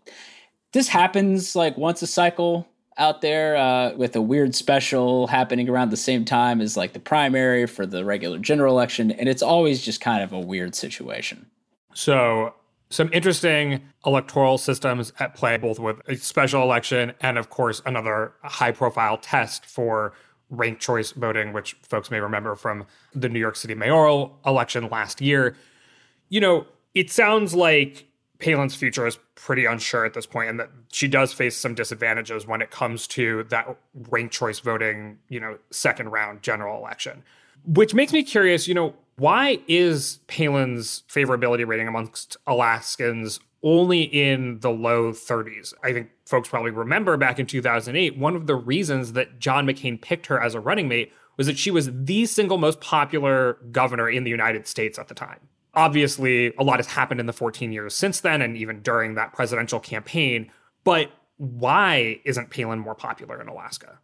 [0.73, 2.67] this happens like once a cycle
[2.97, 6.99] out there uh, with a weird special happening around the same time as like the
[6.99, 9.11] primary for the regular general election.
[9.11, 11.45] And it's always just kind of a weird situation.
[11.93, 12.53] So
[12.89, 18.33] some interesting electoral systems at play, both with a special election and, of course, another
[18.43, 20.13] high profile test for
[20.49, 25.21] ranked choice voting, which folks may remember from the New York City mayoral election last
[25.21, 25.55] year.
[26.27, 28.10] You know, it sounds like
[28.41, 32.45] Palin's future is pretty unsure at this point, and that she does face some disadvantages
[32.45, 33.77] when it comes to that
[34.09, 37.23] ranked choice voting, you know, second round general election.
[37.65, 44.59] Which makes me curious, you know, why is Palin's favorability rating amongst Alaskans only in
[44.59, 45.73] the low 30s.
[45.83, 50.01] I think folks probably remember back in 2008, one of the reasons that John McCain
[50.01, 54.09] picked her as a running mate was that she was the single most popular governor
[54.09, 55.39] in the United States at the time.
[55.73, 59.33] Obviously, a lot has happened in the 14 years since then, and even during that
[59.33, 60.51] presidential campaign.
[60.83, 63.99] But why isn't Palin more popular in Alaska?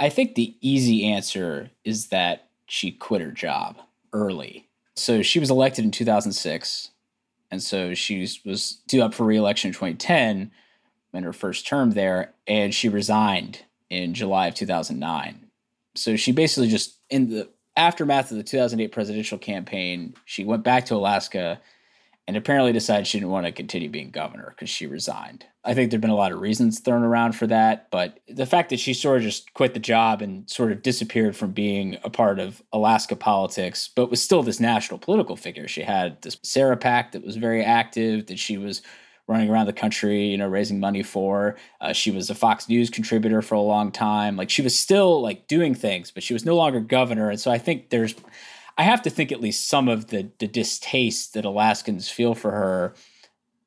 [0.00, 3.78] I think the easy answer is that she quit her job
[4.12, 4.68] early.
[4.96, 6.92] So she was elected in 2006
[7.52, 10.50] and so she was due up for reelection in 2010
[11.12, 15.50] in her first term there, and she resigned in July of 2009.
[15.94, 20.86] So she basically just, in the aftermath of the 2008 presidential campaign, she went back
[20.86, 21.60] to Alaska
[22.28, 25.44] and apparently decided she didn't want to continue being governor because she resigned.
[25.64, 28.70] I think there've been a lot of reasons thrown around for that, but the fact
[28.70, 32.10] that she sort of just quit the job and sort of disappeared from being a
[32.10, 35.66] part of Alaska politics, but was still this national political figure.
[35.66, 38.82] She had this Sarah PAC that was very active, that she was
[39.28, 41.56] running around the country, you know, raising money for.
[41.80, 44.36] Uh, she was a Fox News contributor for a long time.
[44.36, 47.30] Like she was still like doing things, but she was no longer governor.
[47.30, 48.14] And so I think there's
[48.78, 52.52] I have to think at least some of the, the distaste that Alaskans feel for
[52.52, 52.94] her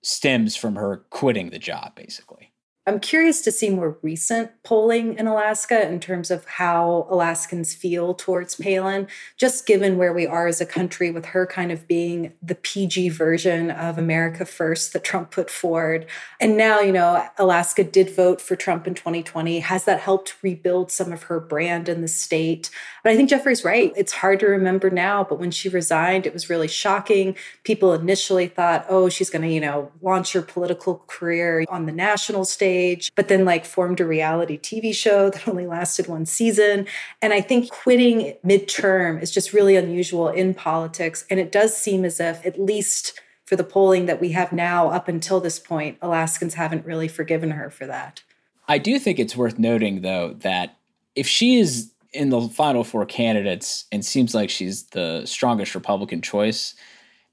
[0.01, 2.44] stems from her quitting the job, basically.
[2.87, 8.13] I'm curious to see more recent polling in Alaska in terms of how Alaskans feel
[8.13, 12.33] towards Palin, just given where we are as a country with her kind of being
[12.43, 16.05] the PG version of America First that Trump put forward.
[16.39, 19.61] And now, you know, Alaska did vote for Trump in 2020.
[19.61, 22.69] Has that helped rebuild some of her brand in the state?
[23.03, 23.93] But I think Geoffrey's right.
[23.97, 27.35] It's hard to remember now, but when she resigned, it was really shocking.
[27.63, 31.91] People initially thought, oh, she's going to, you know, launch her political career on the
[31.91, 36.25] national stage stage, but then like formed a reality TV show that only lasted one
[36.25, 36.85] season.
[37.21, 41.25] And I think quitting midterm is just really unusual in politics.
[41.29, 44.89] And it does seem as if, at least for the polling that we have now
[44.89, 48.23] up until this point, Alaskans haven't really forgiven her for that.
[48.67, 50.77] I do think it's worth noting, though, that
[51.15, 56.21] if she is in the final four candidates and seems like she's the strongest Republican
[56.21, 56.73] choice,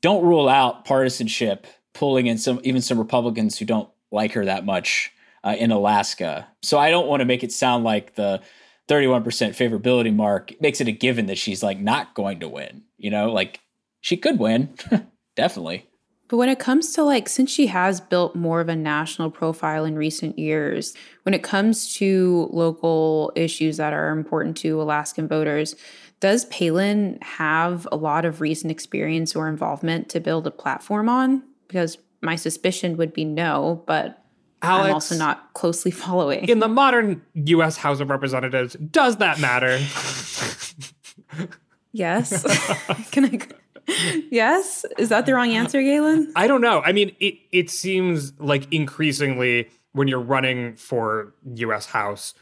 [0.03, 4.67] don't rule out partisanship pulling in some even some Republicans who don't like her that
[4.67, 5.13] much
[5.45, 6.47] uh, in Alaska.
[6.63, 8.41] So I don't want to make it sound like the
[8.89, 12.83] 31% favorability mark makes it a given that she's like not going to win.
[12.99, 13.61] You know, like
[14.01, 14.75] she could win,
[15.37, 15.87] definitely.
[16.29, 19.85] But when it comes to like, since she has built more of a national profile
[19.85, 25.77] in recent years, when it comes to local issues that are important to Alaskan voters,
[26.21, 31.43] does Palin have a lot of recent experience or involvement to build a platform on?
[31.69, 34.22] Because my suspicion would be no, but
[34.63, 36.49] Alex, I'm also not closely following.
[36.49, 39.79] In the modern US House of Representatives, does that matter?
[41.93, 42.43] yes.
[43.11, 43.39] Can I
[44.31, 44.85] yes?
[44.99, 46.33] Is that the wrong answer, Galen?
[46.37, 46.81] I don't know.
[46.85, 52.35] I mean, it it seems like increasingly when you're running for US House,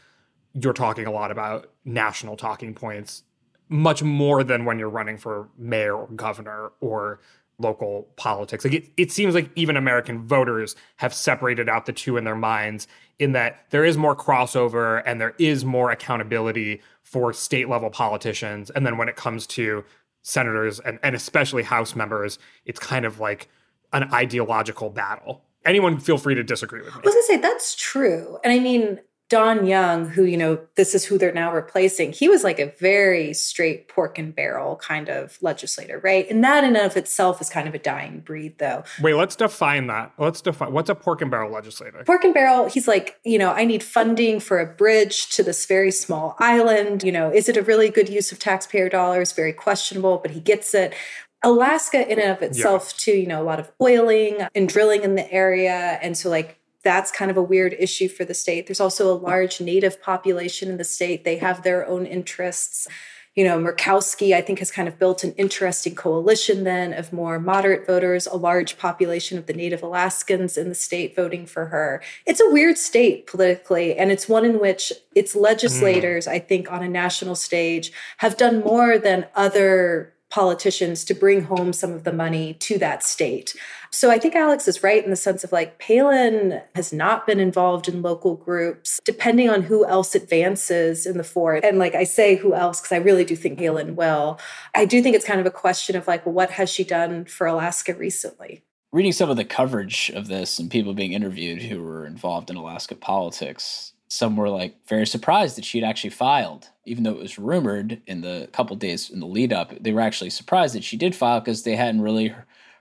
[0.53, 3.23] you're talking a lot about national talking points,
[3.69, 7.19] much more than when you're running for mayor or governor or
[7.61, 8.65] local politics.
[8.65, 12.35] Like it, it seems like even American voters have separated out the two in their
[12.35, 12.87] minds
[13.19, 18.69] in that there is more crossover and there is more accountability for state level politicians.
[18.71, 19.83] And then when it comes to
[20.23, 23.49] senators and, and especially House members, it's kind of like
[23.93, 25.43] an ideological battle.
[25.65, 27.01] Anyone feel free to disagree with me.
[27.03, 28.39] I was gonna say that's true.
[28.43, 28.99] And I mean,
[29.31, 32.73] Don Young, who, you know, this is who they're now replacing, he was like a
[32.79, 36.29] very straight pork and barrel kind of legislator, right?
[36.29, 38.83] And that in and of itself is kind of a dying breed, though.
[39.01, 40.11] Wait, let's define that.
[40.17, 42.03] Let's define what's a pork and barrel legislator?
[42.03, 45.65] Pork and barrel, he's like, you know, I need funding for a bridge to this
[45.65, 47.01] very small island.
[47.01, 49.31] You know, is it a really good use of taxpayer dollars?
[49.31, 50.93] Very questionable, but he gets it.
[51.41, 53.13] Alaska, in and of itself, yeah.
[53.13, 55.97] too, you know, a lot of oiling and drilling in the area.
[56.01, 58.67] And so, like, that's kind of a weird issue for the state.
[58.67, 61.23] There's also a large native population in the state.
[61.23, 62.87] They have their own interests.
[63.35, 67.39] You know, Murkowski, I think, has kind of built an interesting coalition then of more
[67.39, 72.01] moderate voters, a large population of the native Alaskans in the state voting for her.
[72.25, 76.31] It's a weird state politically, and it's one in which its legislators, mm.
[76.31, 81.73] I think, on a national stage have done more than other politicians to bring home
[81.73, 83.55] some of the money to that state.
[83.93, 87.41] So I think Alex is right in the sense of like Palin has not been
[87.41, 91.65] involved in local groups, depending on who else advances in the fort.
[91.65, 94.39] And like I say, who else, because I really do think Palin will.
[94.73, 97.47] I do think it's kind of a question of like, what has she done for
[97.47, 98.63] Alaska recently?
[98.93, 102.55] Reading some of the coverage of this and people being interviewed who were involved in
[102.55, 107.37] Alaska politics, some were like very surprised that she'd actually filed, even though it was
[107.39, 109.73] rumored in the couple days in the lead up.
[109.81, 112.33] They were actually surprised that she did file because they hadn't really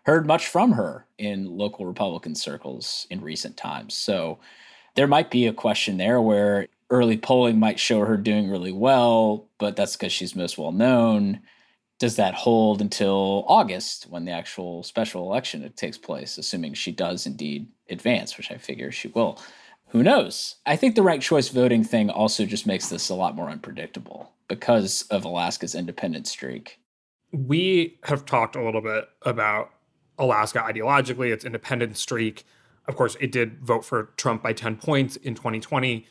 [0.05, 3.95] heard much from her in local Republican circles in recent times.
[3.95, 4.39] So
[4.97, 9.49] there might be a question there where early polling might show her doing really well,
[9.59, 11.41] but that's because she's most well known.
[11.99, 17.27] Does that hold until August when the actual special election takes place, assuming she does
[17.27, 19.39] indeed advance, which I figure she will?
[19.91, 20.57] who knows?
[20.67, 24.33] I think the ranked choice voting thing also just makes this a lot more unpredictable
[24.49, 26.79] because of Alaska's independent streak.
[27.33, 29.71] We have talked a little bit about
[30.21, 32.45] Alaska ideologically, its independent streak.
[32.87, 36.07] Of course, it did vote for Trump by 10 points in 2020.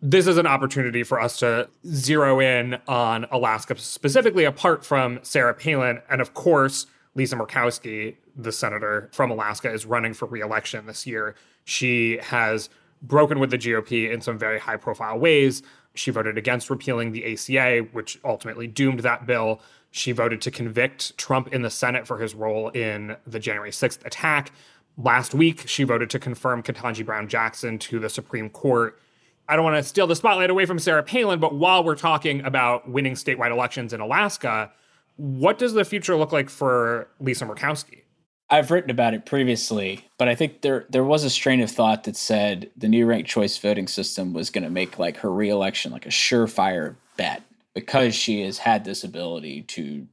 [0.00, 5.54] This is an opportunity for us to zero in on Alaska specifically, apart from Sarah
[5.54, 6.00] Palin.
[6.08, 11.34] And of course, Lisa Murkowski, the senator from Alaska, is running for reelection this year.
[11.64, 12.70] She has
[13.02, 15.62] broken with the GOP in some very high profile ways.
[15.94, 19.60] She voted against repealing the ACA, which ultimately doomed that bill.
[19.90, 24.04] She voted to convict Trump in the Senate for his role in the January 6th
[24.04, 24.52] attack.
[24.96, 29.00] Last week, she voted to confirm Ketanji Brown Jackson to the Supreme Court.
[29.48, 32.42] I don't want to steal the spotlight away from Sarah Palin, but while we're talking
[32.42, 34.70] about winning statewide elections in Alaska,
[35.16, 38.02] what does the future look like for Lisa Murkowski?
[38.50, 42.04] I've written about it previously, but I think there there was a strain of thought
[42.04, 45.92] that said the new ranked choice voting system was going to make like her reelection
[45.92, 47.42] like a surefire bet
[47.78, 50.04] because she has had this ability to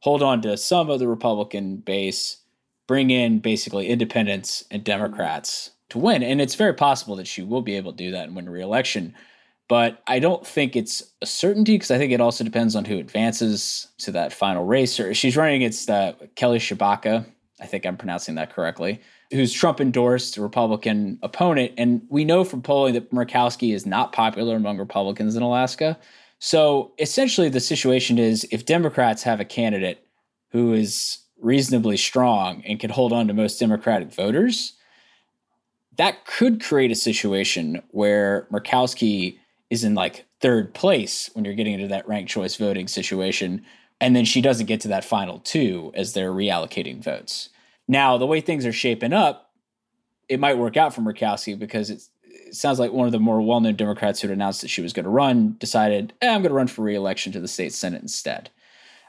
[0.00, 2.38] hold on to some of the Republican base,
[2.86, 7.60] bring in basically independents and Democrats to win, and it's very possible that she will
[7.60, 9.14] be able to do that and win reelection.
[9.68, 12.96] But I don't think it's a certainty because I think it also depends on who
[12.96, 14.98] advances to that final race.
[14.98, 17.26] Or she's running against uh, Kelly Tshibaka,
[17.60, 18.98] I think I'm pronouncing that correctly,
[19.30, 21.72] who's Trump endorsed Republican opponent.
[21.76, 25.98] And we know from polling that Murkowski is not popular among Republicans in Alaska.
[26.40, 30.04] So essentially, the situation is if Democrats have a candidate
[30.50, 34.74] who is reasonably strong and can hold on to most Democratic voters,
[35.96, 39.38] that could create a situation where Murkowski
[39.68, 43.64] is in like third place when you're getting into that ranked choice voting situation
[44.00, 47.50] and then she doesn't get to that final two as they're reallocating votes.
[47.86, 49.50] Now, the way things are shaping up,
[50.28, 52.19] it might work out for Murkowski because it's it
[52.54, 55.04] sounds like one of the more well-known Democrats who had announced that she was going
[55.04, 58.50] to run decided, eh, I'm going to run for re-election to the state senate instead.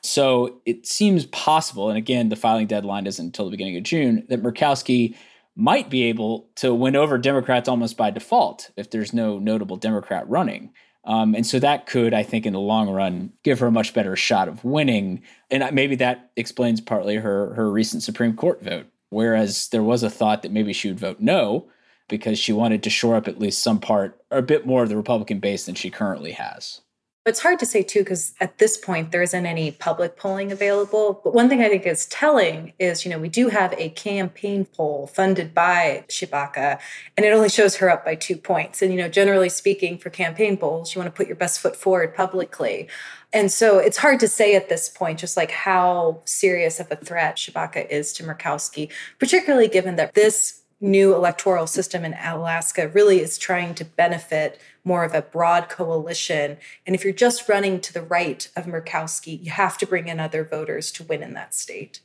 [0.03, 4.25] So it seems possible, and again, the filing deadline isn't until the beginning of June,
[4.29, 5.15] that Murkowski
[5.55, 10.27] might be able to win over Democrats almost by default if there's no notable Democrat
[10.27, 10.73] running.
[11.03, 13.93] Um, and so that could, I think, in the long run, give her a much
[13.93, 15.23] better shot of winning.
[15.49, 18.85] And maybe that explains partly her her recent Supreme Court vote.
[19.09, 21.67] Whereas there was a thought that maybe she would vote no
[22.11, 24.89] because she wanted to shore up at least some part or a bit more of
[24.89, 26.81] the Republican base than she currently has.
[27.23, 31.21] It's hard to say too, because at this point there isn't any public polling available.
[31.23, 34.65] But one thing I think is telling is, you know, we do have a campaign
[34.65, 36.79] poll funded by Tshibaka,
[37.15, 38.81] and it only shows her up by two points.
[38.81, 41.75] And, you know, generally speaking, for campaign polls, you want to put your best foot
[41.75, 42.89] forward publicly.
[43.33, 46.95] And so it's hard to say at this point just like how serious of a
[46.95, 48.89] threat Tshibaka is to Murkowski,
[49.19, 55.03] particularly given that this new electoral system in Alaska really is trying to benefit more
[55.03, 56.57] of a broad coalition.
[56.85, 60.19] And if you're just running to the right of Murkowski, you have to bring in
[60.19, 62.01] other voters to win in that state.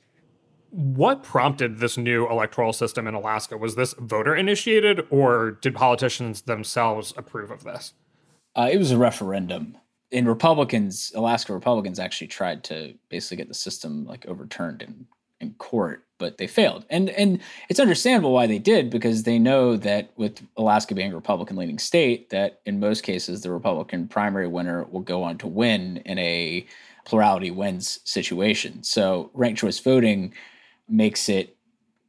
[0.70, 3.56] What prompted this new electoral system in Alaska?
[3.56, 7.94] Was this voter initiated or did politicians themselves approve of this?
[8.54, 9.78] Uh, it was a referendum.
[10.12, 15.06] And Republicans, Alaska Republicans actually tried to basically get the system like overturned in,
[15.40, 16.84] in court but they failed.
[16.90, 21.16] And and it's understandable why they did because they know that with Alaska being a
[21.16, 25.46] Republican leaning state, that in most cases the Republican primary winner will go on to
[25.46, 26.66] win in a
[27.04, 28.82] plurality wins situation.
[28.82, 30.34] So ranked choice voting
[30.88, 31.56] makes it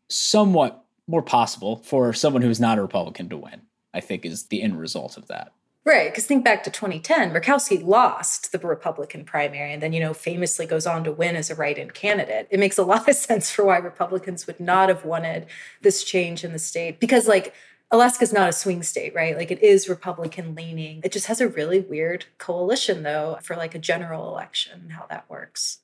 [0.09, 3.61] somewhat more possible for someone who's not a Republican to win.
[3.93, 5.53] I think is the end result of that.
[5.88, 10.13] Right, because think back to 2010, Murkowski lost the Republican primary and then, you know,
[10.13, 12.45] famously goes on to win as a write in candidate.
[12.51, 15.45] It makes a lot of sense for why Republicans would not have wanted
[15.81, 17.53] this change in the state because, like,
[17.89, 19.38] Alaska's not a swing state, right?
[19.38, 20.99] Like, it is Republican leaning.
[21.05, 25.05] It just has a really weird coalition, though, for like a general election and how
[25.09, 25.77] that works.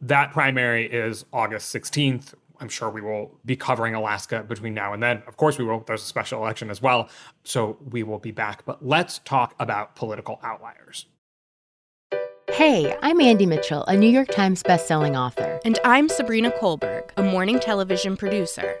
[0.00, 2.34] That primary is August 16th.
[2.60, 5.22] I'm sure we will be covering Alaska between now and then.
[5.26, 5.80] Of course, we will.
[5.80, 7.08] There's a special election as well.
[7.44, 8.64] So we will be back.
[8.64, 11.06] But let's talk about political outliers.
[12.50, 15.60] Hey, I'm Andie Mitchell, a New York Times bestselling author.
[15.64, 18.80] And I'm Sabrina Kohleriter, a morning television producer.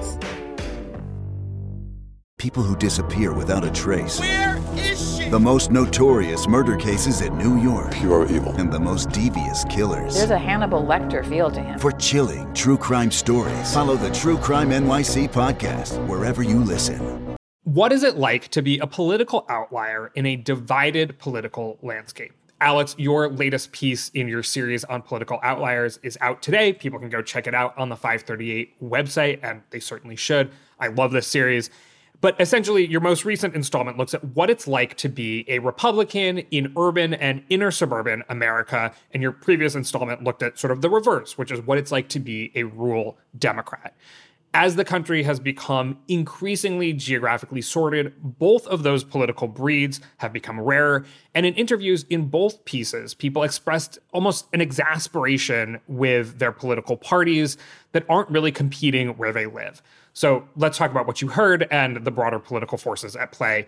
[2.41, 4.19] People who disappear without a trace.
[4.19, 5.29] Where is she?
[5.29, 7.91] The most notorious murder cases in New York.
[7.91, 8.51] Pure evil.
[8.53, 10.15] And the most devious killers.
[10.15, 11.77] There's a Hannibal Lecter feel to him.
[11.77, 17.37] For chilling true crime stories, follow the True Crime NYC podcast wherever you listen.
[17.65, 22.33] What is it like to be a political outlier in a divided political landscape?
[22.59, 26.73] Alex, your latest piece in your series on political outliers is out today.
[26.73, 30.49] People can go check it out on the 538 website, and they certainly should.
[30.79, 31.69] I love this series.
[32.21, 36.37] But essentially, your most recent installment looks at what it's like to be a Republican
[36.37, 38.93] in urban and inner suburban America.
[39.11, 42.09] And your previous installment looked at sort of the reverse, which is what it's like
[42.09, 43.95] to be a rural Democrat.
[44.53, 50.59] As the country has become increasingly geographically sorted, both of those political breeds have become
[50.59, 51.05] rarer.
[51.33, 57.57] And in interviews in both pieces, people expressed almost an exasperation with their political parties
[57.93, 59.81] that aren't really competing where they live.
[60.13, 63.67] So let's talk about what you heard and the broader political forces at play.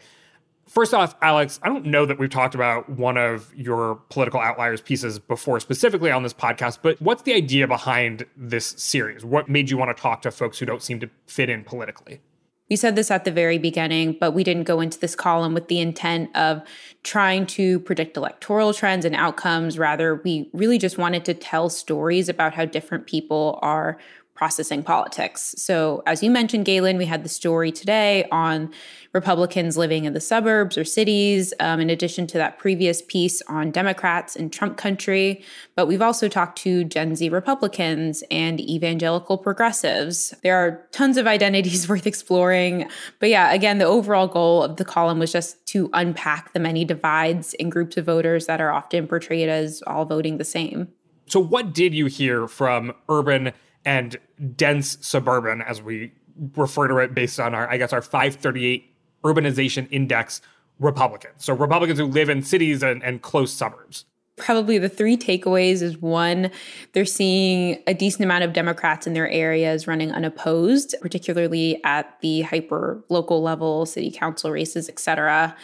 [0.67, 4.79] First off, Alex, I don't know that we've talked about one of your political outliers
[4.79, 9.25] pieces before specifically on this podcast, but what's the idea behind this series?
[9.25, 12.21] What made you want to talk to folks who don't seem to fit in politically?
[12.69, 15.67] We said this at the very beginning, but we didn't go into this column with
[15.67, 16.61] the intent of
[17.03, 19.77] trying to predict electoral trends and outcomes.
[19.77, 23.99] Rather, we really just wanted to tell stories about how different people are
[24.35, 25.53] processing politics.
[25.57, 28.71] So, as you mentioned, Galen, we had the story today on
[29.13, 33.69] Republicans living in the suburbs or cities, um, in addition to that previous piece on
[33.69, 35.43] Democrats in Trump country.
[35.75, 40.33] But we've also talked to Gen Z Republicans and evangelical progressives.
[40.41, 42.89] There are tons of identities worth exploring.
[43.19, 46.85] But yeah, again, the overall goal of the column was just to unpack the many
[46.85, 50.87] divides in groups of voters that are often portrayed as all voting the same.
[51.27, 53.53] So, what did you hear from urban
[53.85, 54.17] and
[54.55, 56.13] dense suburban, as we
[56.55, 58.91] refer to it based on our, I guess, our 538
[59.23, 60.41] urbanization index
[60.79, 61.45] Republicans.
[61.45, 64.05] So Republicans who live in cities and, and close suburbs
[64.35, 66.49] probably the three takeaways is one,
[66.93, 72.41] they're seeing a decent amount of Democrats in their areas running unopposed, particularly at the
[72.41, 75.55] hyper local level, city council races, et cetera.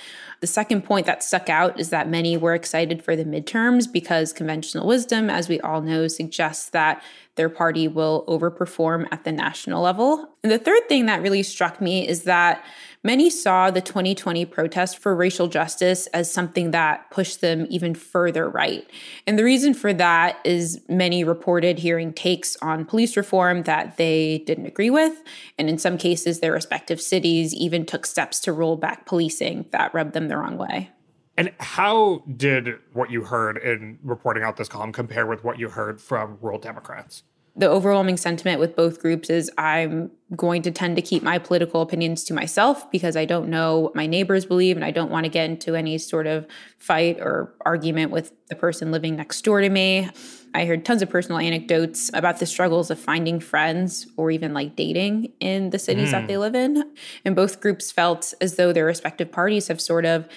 [0.41, 4.31] The second point that stuck out is that many were excited for the midterms because
[4.31, 7.03] conventional wisdom, as we all know, suggests that
[7.35, 10.29] their party will overperform at the national level.
[10.43, 12.63] And the third thing that really struck me is that
[13.01, 18.49] Many saw the 2020 protest for racial justice as something that pushed them even further
[18.49, 18.85] right.
[19.25, 24.39] And the reason for that is many reported hearing takes on police reform that they
[24.39, 25.23] didn't agree with.
[25.57, 29.93] And in some cases, their respective cities even took steps to roll back policing that
[29.93, 30.89] rubbed them the wrong way.
[31.37, 35.69] And how did what you heard in reporting out this column compare with what you
[35.69, 37.23] heard from rural Democrats?
[37.55, 41.81] The overwhelming sentiment with both groups is I'm going to tend to keep my political
[41.81, 45.25] opinions to myself because I don't know what my neighbors believe and I don't want
[45.25, 46.47] to get into any sort of
[46.77, 50.09] fight or argument with the person living next door to me.
[50.53, 54.75] I heard tons of personal anecdotes about the struggles of finding friends or even like
[54.75, 56.11] dating in the cities mm.
[56.11, 56.83] that they live in.
[57.25, 60.27] And both groups felt as though their respective parties have sort of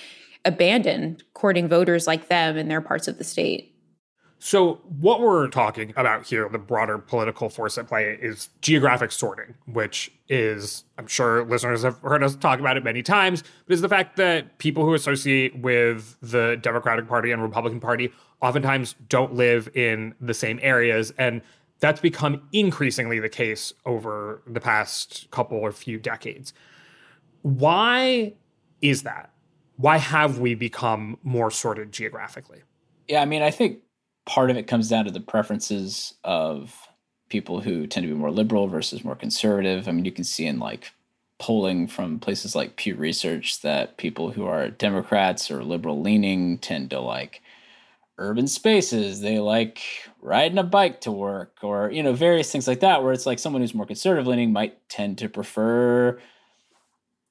[0.45, 3.72] abandoned courting voters like them in their parts of the state.
[4.45, 9.55] So, what we're talking about here, the broader political force at play, is geographic sorting,
[9.67, 13.83] which is, I'm sure listeners have heard us talk about it many times, but is
[13.83, 19.33] the fact that people who associate with the Democratic Party and Republican Party oftentimes don't
[19.33, 21.15] live in the same areas.
[21.19, 21.41] And
[21.79, 26.53] that's become increasingly the case over the past couple or few decades.
[27.43, 28.35] Why
[28.81, 29.31] is that?
[29.77, 32.63] Why have we become more sorted geographically?
[33.07, 33.83] Yeah, I mean, I think
[34.27, 36.75] part of it comes down to the preferences of
[37.29, 39.89] people who tend to be more liberal versus more conservative.
[39.89, 40.93] I mean, you can see in like
[41.39, 46.91] polling from places like Pew Research that people who are Democrats or liberal leaning tend
[46.91, 47.43] to like
[48.19, 49.21] urban spaces.
[49.21, 49.81] They like
[50.21, 53.39] riding a bike to work or, you know, various things like that, where it's like
[53.39, 56.21] someone who's more conservative leaning might tend to prefer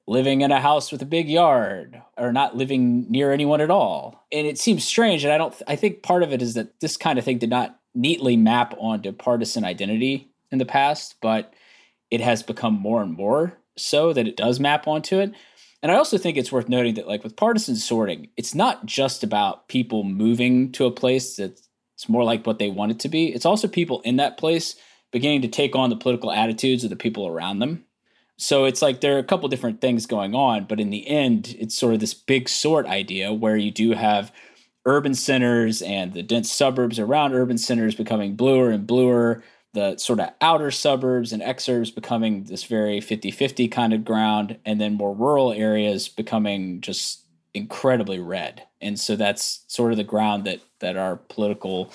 [0.06, 4.26] living in a house with a big yard or not living near anyone at all.
[4.32, 5.24] And it seems strange.
[5.24, 7.50] And I don't, I think part of it is that this kind of thing did
[7.50, 11.54] not neatly map onto partisan identity in the past, but
[12.10, 15.32] it has become more and more so that it does map onto it.
[15.82, 19.24] And I also think it's worth noting that, like with partisan sorting, it's not just
[19.24, 21.68] about people moving to a place that's
[22.08, 23.32] more like what they want it to be.
[23.32, 24.76] It's also people in that place
[25.10, 27.84] beginning to take on the political attitudes of the people around them
[28.42, 31.54] so it's like there are a couple different things going on, but in the end,
[31.60, 34.32] it's sort of this big sort idea where you do have
[34.84, 40.18] urban centers and the dense suburbs around urban centers becoming bluer and bluer, the sort
[40.18, 44.94] of outer suburbs and exurbs becoming this very 50 50 kind of ground, and then
[44.94, 47.24] more rural areas becoming just
[47.54, 48.66] incredibly red.
[48.80, 51.92] And so that's sort of the ground that that our political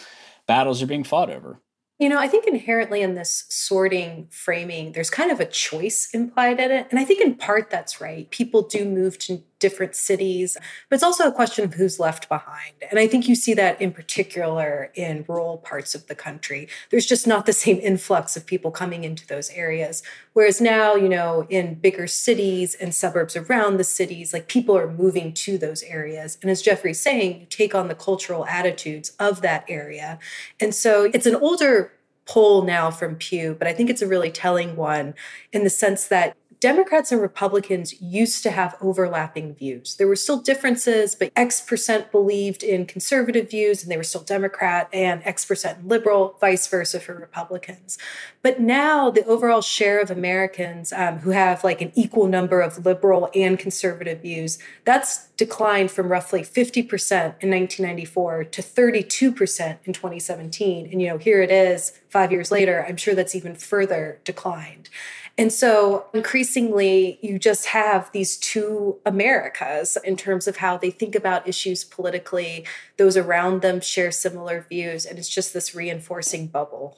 [0.47, 1.59] battles are being fought over.
[1.99, 6.59] You know, I think inherently in this sorting framing, there's kind of a choice implied
[6.59, 6.87] in it.
[6.91, 8.29] And I think in part that's right.
[8.29, 10.57] People do move to different cities,
[10.89, 12.73] but it's also a question of who's left behind.
[12.89, 16.67] And I think you see that in particular in rural parts of the country.
[16.89, 20.03] There's just not the same influx of people coming into those areas.
[20.33, 24.91] Whereas now, you know, in bigger cities and suburbs around the cities, like people are
[24.91, 26.37] moving to those areas.
[26.41, 30.19] And as Geoffrey's saying, you take on the cultural attitudes of that area.
[30.59, 31.91] And so it's an older
[32.27, 35.15] poll now from Pew, but I think it's a really telling one
[35.53, 39.95] in the sense that Democrats and Republicans used to have overlapping views.
[39.95, 44.21] There were still differences, but X percent believed in conservative views and they were still
[44.21, 47.97] Democrat, and X percent liberal, vice versa for Republicans.
[48.41, 52.85] But now the overall share of Americans um, who have like an equal number of
[52.85, 60.89] liberal and conservative views, that's declined from roughly 50% in 1994 to 32% in 2017.
[60.91, 62.83] And, you know, here it is five years later.
[62.87, 64.89] I'm sure that's even further declined.
[65.37, 71.13] And so increasingly, you just have these two Americas in terms of how they think
[71.13, 72.65] about issues politically.
[72.97, 76.97] Those around them share similar views, and it's just this reinforcing bubble.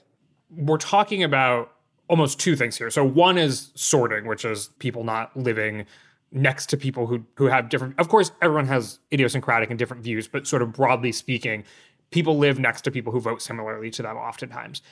[0.55, 1.73] We're talking about
[2.07, 2.89] almost two things here.
[2.89, 5.85] So, one is sorting, which is people not living
[6.31, 10.27] next to people who who have different of course everyone has idiosyncratic and different views
[10.27, 11.63] but sort of broadly speaking
[12.11, 14.83] people live next to people who vote similarly to them oftentimes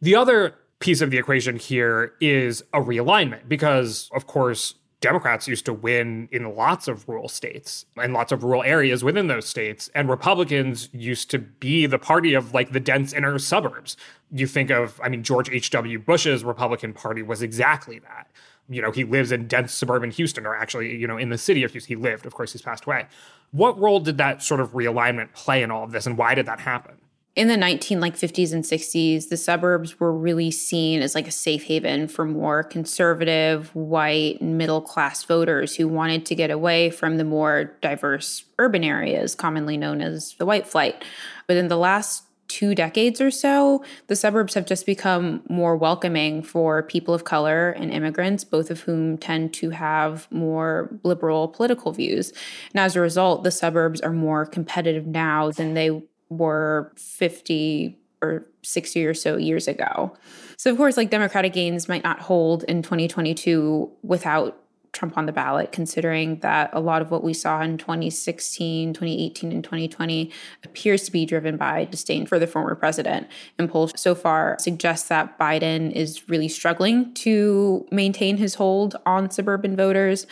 [0.00, 5.64] the other piece of the equation here is a realignment because, of course, Democrats used
[5.64, 9.88] to win in lots of rural states and lots of rural areas within those states.
[9.94, 13.96] And Republicans used to be the party of like the dense inner suburbs.
[14.30, 15.98] You think of, I mean, George H.W.
[16.00, 18.28] Bush's Republican Party was exactly that.
[18.70, 21.64] you know, he lives in dense suburban Houston, or actually, you know, in the city
[21.64, 21.96] of Houston.
[21.96, 23.06] He lived, of course, he's passed away.
[23.50, 26.46] What role did that sort of realignment play in all of this, and why did
[26.46, 26.94] that happen?
[27.40, 31.30] In the 19 like 50s and 60s the suburbs were really seen as like a
[31.30, 37.16] safe haven for more conservative white middle class voters who wanted to get away from
[37.16, 41.02] the more diverse urban areas commonly known as the white flight.
[41.46, 46.42] But in the last two decades or so the suburbs have just become more welcoming
[46.42, 51.90] for people of color and immigrants both of whom tend to have more liberal political
[51.92, 52.34] views.
[52.74, 58.46] And as a result the suburbs are more competitive now than they were 50 or
[58.62, 60.16] 60 or so years ago.
[60.56, 64.60] So, of course, like Democratic gains might not hold in 2022 without
[64.92, 69.52] Trump on the ballot, considering that a lot of what we saw in 2016, 2018,
[69.52, 70.32] and 2020
[70.64, 73.28] appears to be driven by disdain for the former president.
[73.58, 79.30] And polls so far suggest that Biden is really struggling to maintain his hold on
[79.30, 80.26] suburban voters.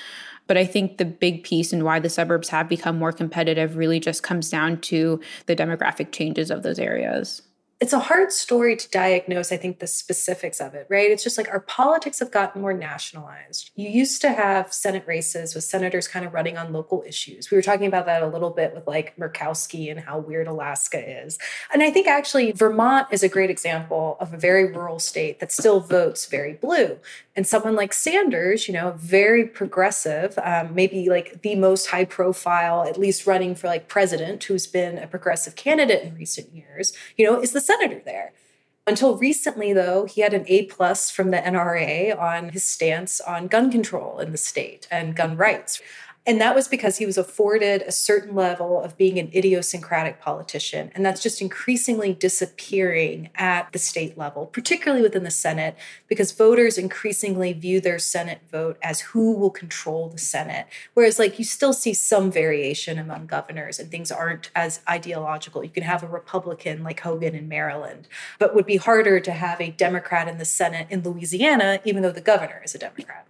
[0.48, 4.00] But I think the big piece and why the suburbs have become more competitive really
[4.00, 7.42] just comes down to the demographic changes of those areas
[7.80, 11.12] it's a hard story to diagnose, I think, the specifics of it, right?
[11.12, 13.70] It's just like our politics have gotten more nationalized.
[13.76, 17.52] You used to have Senate races with senators kind of running on local issues.
[17.52, 21.24] We were talking about that a little bit with like Murkowski and how weird Alaska
[21.24, 21.38] is.
[21.72, 25.52] And I think actually Vermont is a great example of a very rural state that
[25.52, 26.98] still votes very blue.
[27.38, 32.82] And someone like Sanders, you know, very progressive, um, maybe like the most high profile,
[32.82, 37.24] at least running for like president, who's been a progressive candidate in recent years, you
[37.24, 38.32] know, is the senator there.
[38.88, 43.46] Until recently, though, he had an A plus from the NRA on his stance on
[43.46, 45.80] gun control in the state and gun rights.
[46.26, 50.90] And that was because he was afforded a certain level of being an idiosyncratic politician.
[50.94, 55.74] And that's just increasingly disappearing at the state level, particularly within the Senate,
[56.06, 60.66] because voters increasingly view their Senate vote as who will control the Senate.
[60.92, 65.64] Whereas, like, you still see some variation among governors and things aren't as ideological.
[65.64, 68.06] You can have a Republican like Hogan in Maryland,
[68.38, 72.12] but would be harder to have a Democrat in the Senate in Louisiana, even though
[72.12, 73.26] the governor is a Democrat.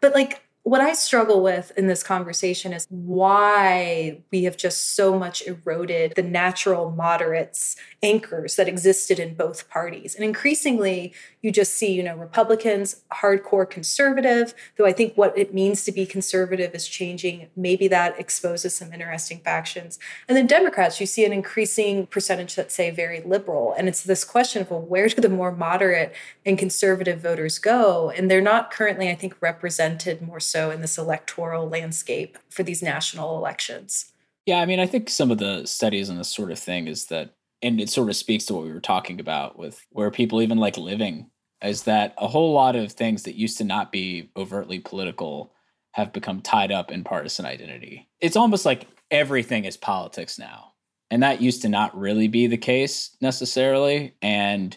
[0.00, 5.18] But like what I struggle with in this conversation is why we have just so
[5.18, 10.14] much eroded the natural moderates anchors that existed in both parties.
[10.14, 15.54] And increasingly, you just see, you know, Republicans, hardcore conservative, though I think what it
[15.54, 17.48] means to be conservative is changing.
[17.56, 19.98] Maybe that exposes some interesting factions.
[20.28, 23.72] And then Democrats, you see an increasing percentage that say very liberal.
[23.78, 26.14] And it's this question of, well, where do the more moderate
[26.44, 28.10] and conservative voters go?
[28.10, 32.82] And they're not currently, I think, represented more so in this electoral landscape for these
[32.82, 34.12] national elections.
[34.46, 37.06] Yeah, I mean, I think some of the studies on this sort of thing is
[37.06, 40.40] that and it sort of speaks to what we were talking about with where people
[40.40, 41.30] even like living
[41.62, 45.52] is that a whole lot of things that used to not be overtly political
[45.92, 48.08] have become tied up in partisan identity.
[48.20, 50.74] It's almost like everything is politics now.
[51.10, 54.14] And that used to not really be the case necessarily.
[54.22, 54.76] And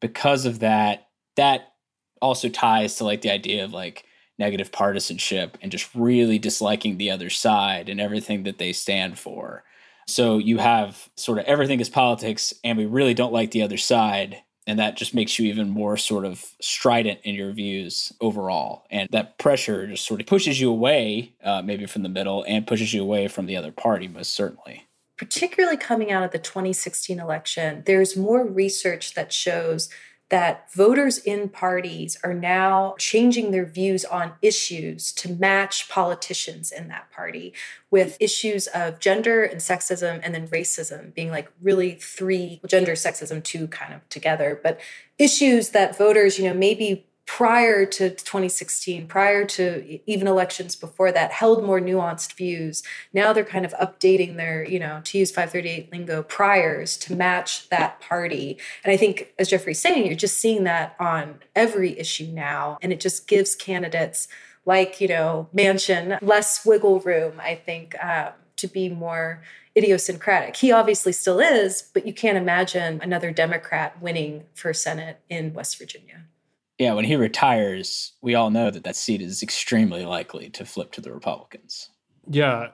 [0.00, 1.74] because of that, that
[2.22, 4.05] also ties to like the idea of like
[4.38, 9.64] negative partisanship and just really disliking the other side and everything that they stand for.
[10.06, 13.76] So you have sort of everything is politics, and we really don't like the other
[13.76, 14.42] side.
[14.68, 18.84] And that just makes you even more sort of strident in your views overall.
[18.90, 22.66] And that pressure just sort of pushes you away, uh, maybe from the middle, and
[22.66, 24.86] pushes you away from the other party, most certainly.
[25.16, 29.88] Particularly coming out of the 2016 election, there's more research that shows
[30.28, 36.88] that voters in parties are now changing their views on issues to match politicians in
[36.88, 37.52] that party
[37.90, 43.42] with issues of gender and sexism and then racism being like really three gender sexism
[43.42, 44.58] two kind of together.
[44.60, 44.80] But
[45.18, 51.32] issues that voters you know maybe prior to 2016, prior to even elections before that,
[51.32, 52.84] held more nuanced views.
[53.12, 57.68] Now they're kind of updating their, you know, to use 538 lingo, priors to match
[57.68, 58.58] that party.
[58.84, 62.78] And I think, as Geoffrey's saying, you're just seeing that on every issue now.
[62.80, 64.28] And it just gives candidates
[64.64, 69.42] like, you know, Manchin less wiggle room, I think, um, to be more
[69.76, 70.56] idiosyncratic.
[70.56, 75.76] He obviously still is, but you can't imagine another Democrat winning for Senate in West
[75.76, 76.22] Virginia
[76.78, 80.92] yeah, when he retires, we all know that that seat is extremely likely to flip
[80.92, 81.90] to the Republicans.
[82.28, 82.68] Yeah.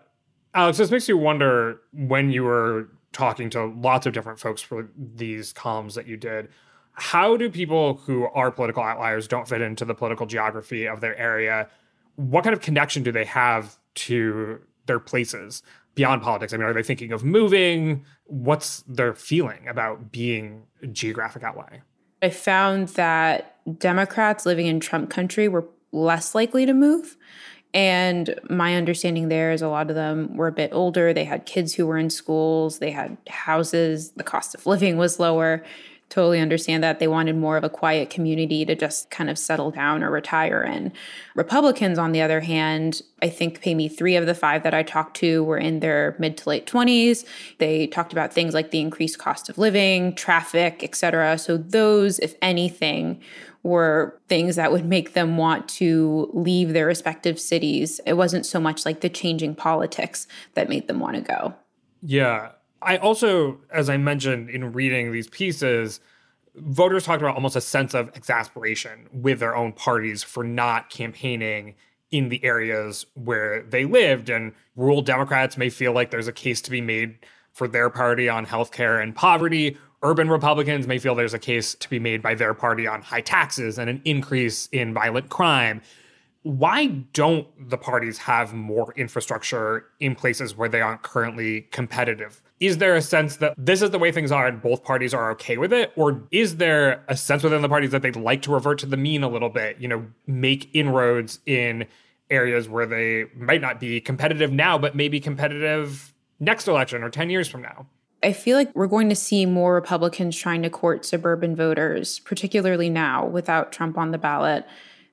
[0.54, 4.88] Alex, this makes you wonder when you were talking to lots of different folks for
[4.96, 6.48] these columns that you did,
[6.94, 11.16] how do people who are political outliers don't fit into the political geography of their
[11.16, 11.68] area?
[12.16, 15.62] What kind of connection do they have to their places
[15.94, 16.52] beyond politics?
[16.52, 18.04] I mean, are they thinking of moving?
[18.24, 21.84] What's their feeling about being a geographic outlier?
[22.22, 27.16] I found that Democrats living in Trump country were less likely to move.
[27.74, 31.12] And my understanding there is a lot of them were a bit older.
[31.12, 35.18] They had kids who were in schools, they had houses, the cost of living was
[35.18, 35.64] lower.
[36.12, 36.98] Totally understand that.
[36.98, 40.62] They wanted more of a quiet community to just kind of settle down or retire
[40.62, 40.92] in.
[41.34, 44.82] Republicans, on the other hand, I think pay me three of the five that I
[44.82, 47.24] talked to were in their mid to late 20s.
[47.56, 51.38] They talked about things like the increased cost of living, traffic, et cetera.
[51.38, 53.18] So, those, if anything,
[53.62, 58.02] were things that would make them want to leave their respective cities.
[58.04, 61.54] It wasn't so much like the changing politics that made them want to go.
[62.02, 62.50] Yeah.
[62.82, 66.00] I also, as I mentioned in reading these pieces,
[66.54, 71.74] voters talked about almost a sense of exasperation with their own parties for not campaigning
[72.10, 74.28] in the areas where they lived.
[74.28, 77.18] And rural Democrats may feel like there's a case to be made
[77.52, 81.88] for their party on healthcare and poverty, Urban Republicans may feel there's a case to
[81.88, 85.80] be made by their party on high taxes and an increase in violent crime.
[86.42, 92.42] Why don't the parties have more infrastructure in places where they aren't currently competitive?
[92.62, 95.32] Is there a sense that this is the way things are and both parties are
[95.32, 95.92] okay with it?
[95.96, 98.96] Or is there a sense within the parties that they'd like to revert to the
[98.96, 101.86] mean a little bit, you know, make inroads in
[102.30, 107.30] areas where they might not be competitive now, but maybe competitive next election or 10
[107.30, 107.84] years from now?
[108.22, 112.88] I feel like we're going to see more Republicans trying to court suburban voters, particularly
[112.88, 114.64] now without Trump on the ballot,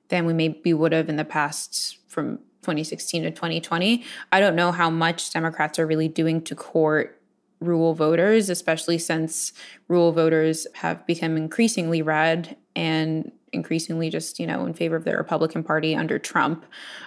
[0.06, 4.04] than we maybe would have in the past from 2016 to 2020.
[4.30, 7.19] I don't know how much Democrats are really doing to court
[7.60, 9.52] rural voters, especially since
[9.88, 15.16] rural voters have become increasingly red and increasingly just, you know, in favor of the
[15.16, 16.64] Republican Party under Trump.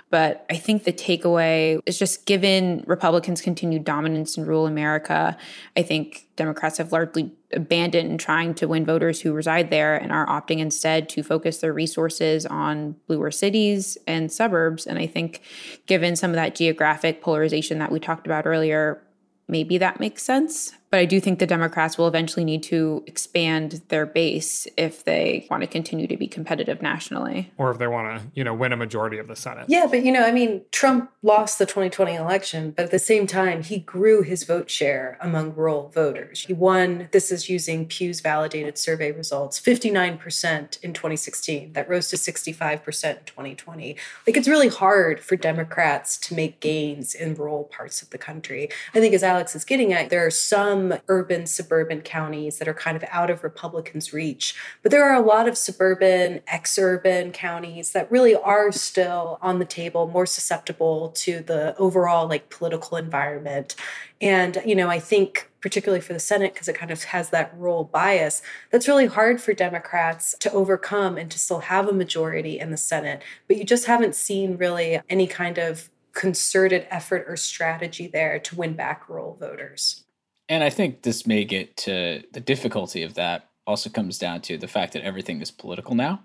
[0.09, 5.37] But I think the takeaway is just given Republicans' continued dominance in rural America,
[5.75, 10.27] I think Democrats have largely abandoned trying to win voters who reside there and are
[10.27, 14.85] opting instead to focus their resources on bluer cities and suburbs.
[14.85, 15.41] And I think
[15.85, 19.01] given some of that geographic polarization that we talked about earlier,
[19.47, 20.73] maybe that makes sense.
[20.93, 25.47] But I do think the Democrats will eventually need to expand their base if they
[25.49, 27.51] want to continue to be competitive nationally.
[27.57, 29.65] Or if they want to, you know, win a majority of the Senate.
[29.67, 33.25] Yeah, but you know, I mean, Trump lost the 2020 election, but at the same
[33.25, 36.41] time, he grew his vote share among rural voters.
[36.41, 41.73] He won, this is using Pew's validated survey results, 59% in 2016.
[41.73, 43.95] That rose to 65% in 2020.
[44.27, 48.69] Like it's really hard for Democrats to make gains in rural parts of the country.
[48.93, 52.73] I think as Alex is getting at, there are some urban, suburban counties that are
[52.73, 54.55] kind of out of Republicans' reach.
[54.81, 59.65] But there are a lot of suburban, exurban counties that really are still on the
[59.65, 63.75] table, more susceptible to the overall like political environment.
[64.21, 67.53] And, you know, I think particularly for the Senate, because it kind of has that
[67.57, 72.59] rural bias, that's really hard for Democrats to overcome and to still have a majority
[72.59, 73.21] in the Senate.
[73.47, 78.55] But you just haven't seen really any kind of concerted effort or strategy there to
[78.55, 80.02] win back rural voters.
[80.53, 84.55] And I think this may get to the difficulty of that also comes down to
[84.55, 86.21] the fact that everything is political now.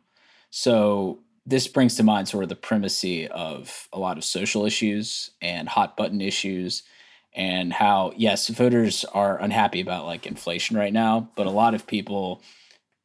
[0.51, 5.31] So this brings to mind sort of the primacy of a lot of social issues
[5.41, 6.83] and hot button issues
[7.33, 11.87] and how yes voters are unhappy about like inflation right now but a lot of
[11.87, 12.43] people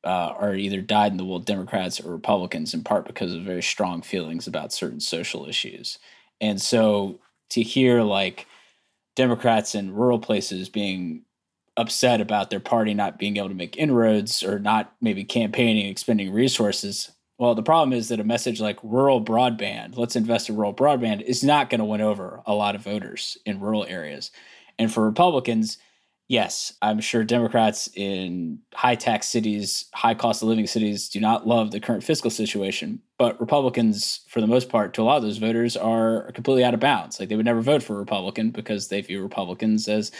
[0.04, 3.62] uh, are either dyed in the wool democrats or republicans in part because of very
[3.62, 6.00] strong feelings about certain social issues
[6.40, 7.20] and so
[7.50, 8.48] to hear like
[9.16, 11.24] Democrats in rural places being
[11.78, 16.32] upset about their party not being able to make inroads or not maybe campaigning, expending
[16.32, 17.12] resources.
[17.40, 21.22] Well, the problem is that a message like rural broadband, let's invest in rural broadband,
[21.22, 24.32] is not going to win over a lot of voters in rural areas.
[24.78, 25.78] And for Republicans,
[26.28, 31.48] yes, I'm sure Democrats in high tax cities, high cost of living cities do not
[31.48, 33.02] love the current fiscal situation.
[33.18, 36.74] But Republicans, for the most part, to a lot of those voters, are completely out
[36.74, 37.20] of bounds.
[37.20, 40.12] Like they would never vote for a Republican because they view Republicans as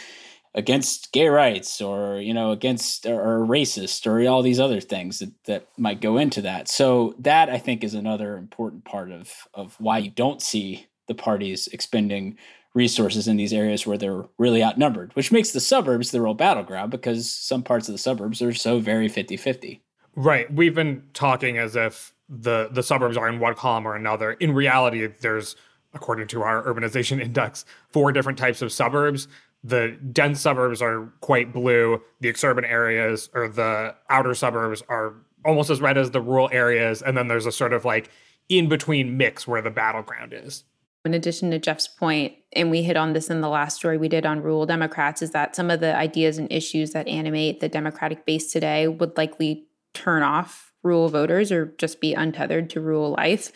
[0.54, 5.32] against gay rights or you know against or, racist or all these other things that,
[5.44, 9.74] that might go into that so that i think is another important part of of
[9.80, 12.38] why you don't see the parties expending
[12.74, 16.90] resources in these areas where they're really outnumbered, which makes the suburbs the real battleground
[16.90, 19.80] because some parts of the suburbs are so very 50 50.
[20.16, 20.52] Right.
[20.52, 24.32] We've been talking as if the, the suburbs are in one column or another.
[24.32, 25.56] In reality, there's,
[25.92, 29.28] according to our urbanization index, four different types of suburbs.
[29.62, 32.02] The dense suburbs are quite blue.
[32.20, 35.14] The exurban areas or the outer suburbs are
[35.44, 37.02] almost as red as the rural areas.
[37.02, 38.10] And then there's a sort of like
[38.48, 40.64] in between mix where the battleground is
[41.04, 44.08] in addition to Jeff's point, and we hit on this in the last story we
[44.08, 47.68] did on rural Democrats, is that some of the ideas and issues that animate the
[47.68, 53.10] Democratic base today would likely turn off rural voters or just be untethered to rural
[53.10, 53.52] life.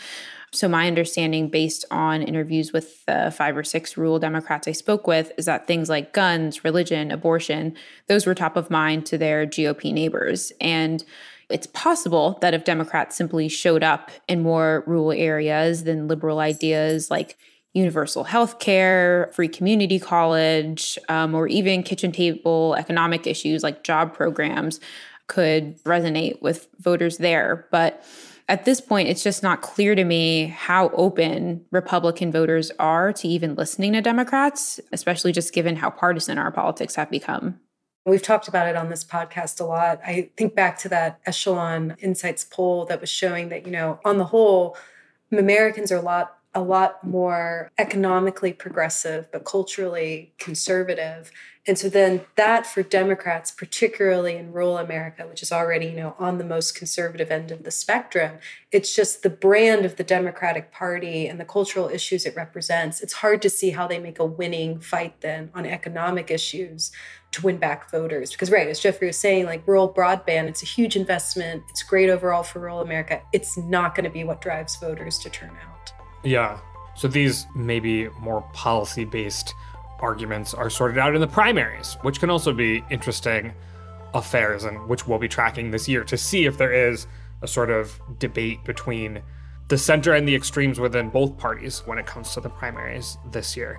[0.52, 5.06] So, my understanding, based on interviews with the five or six rural Democrats I spoke
[5.06, 7.76] with, is that things like guns, religion, abortion,
[8.08, 10.52] those were top of mind to their GOP neighbors.
[10.58, 11.04] And
[11.50, 17.10] it's possible that if Democrats simply showed up in more rural areas, then liberal ideas
[17.10, 17.36] like
[17.74, 24.14] universal health care, free community college, um, or even kitchen table economic issues like job
[24.14, 24.80] programs
[25.26, 27.66] could resonate with voters there.
[27.70, 28.04] But
[28.48, 33.28] at this point, it's just not clear to me how open Republican voters are to
[33.28, 37.60] even listening to Democrats, especially just given how partisan our politics have become.
[38.08, 40.00] We've talked about it on this podcast a lot.
[40.04, 44.18] I think back to that Echelon Insights poll that was showing that, you know, on
[44.18, 44.76] the whole,
[45.30, 51.30] Americans are a lot a lot more economically progressive, but culturally conservative.
[51.66, 56.14] And so then that for Democrats, particularly in rural America, which is already, you know,
[56.18, 58.38] on the most conservative end of the spectrum,
[58.72, 63.02] it's just the brand of the Democratic Party and the cultural issues it represents.
[63.02, 66.90] It's hard to see how they make a winning fight then on economic issues
[67.38, 68.30] to win back voters.
[68.32, 71.62] Because right, as Geoffrey was saying, like rural broadband, it's a huge investment.
[71.68, 73.22] It's great overall for rural America.
[73.32, 75.92] It's not going to be what drives voters to turn out.
[76.22, 76.58] Yeah.
[76.96, 79.54] So these maybe more policy based
[80.00, 83.52] arguments are sorted out in the primaries, which can also be interesting
[84.14, 87.06] affairs and which we'll be tracking this year to see if there is
[87.42, 89.22] a sort of debate between
[89.68, 93.56] the center and the extremes within both parties when it comes to the primaries this
[93.56, 93.78] year.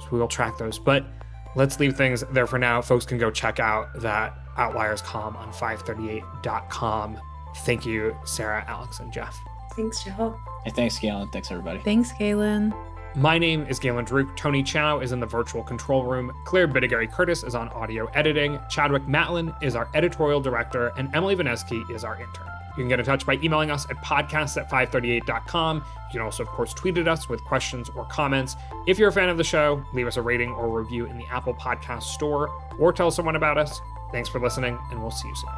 [0.00, 0.78] So we will track those.
[0.78, 1.06] But
[1.54, 2.80] let's leave things there for now.
[2.82, 7.20] Folks can go check out that Outliers column on 538.com.
[7.58, 9.36] Thank you, Sarah, Alex, and Jeff.
[9.74, 10.38] Thanks, Joe.
[10.64, 11.28] Hey, thanks, Galen.
[11.30, 11.80] Thanks, everybody.
[11.80, 12.74] Thanks, Galen.
[13.16, 14.36] My name is Galen Druke.
[14.36, 16.32] Tony Chow is in the virtual control room.
[16.44, 18.60] Claire Bidigare-Curtis is on audio editing.
[18.68, 20.92] Chadwick Matlin is our editorial director.
[20.96, 22.46] And Emily Vaneski is our intern.
[22.76, 25.76] You can get in touch by emailing us at podcasts at 538.com.
[25.76, 28.56] You can also, of course, tweet at us with questions or comments.
[28.86, 31.26] If you're a fan of the show, leave us a rating or review in the
[31.26, 32.48] Apple Podcast Store
[32.78, 33.80] or tell someone about us.
[34.12, 35.50] Thanks for listening, and we'll see you soon.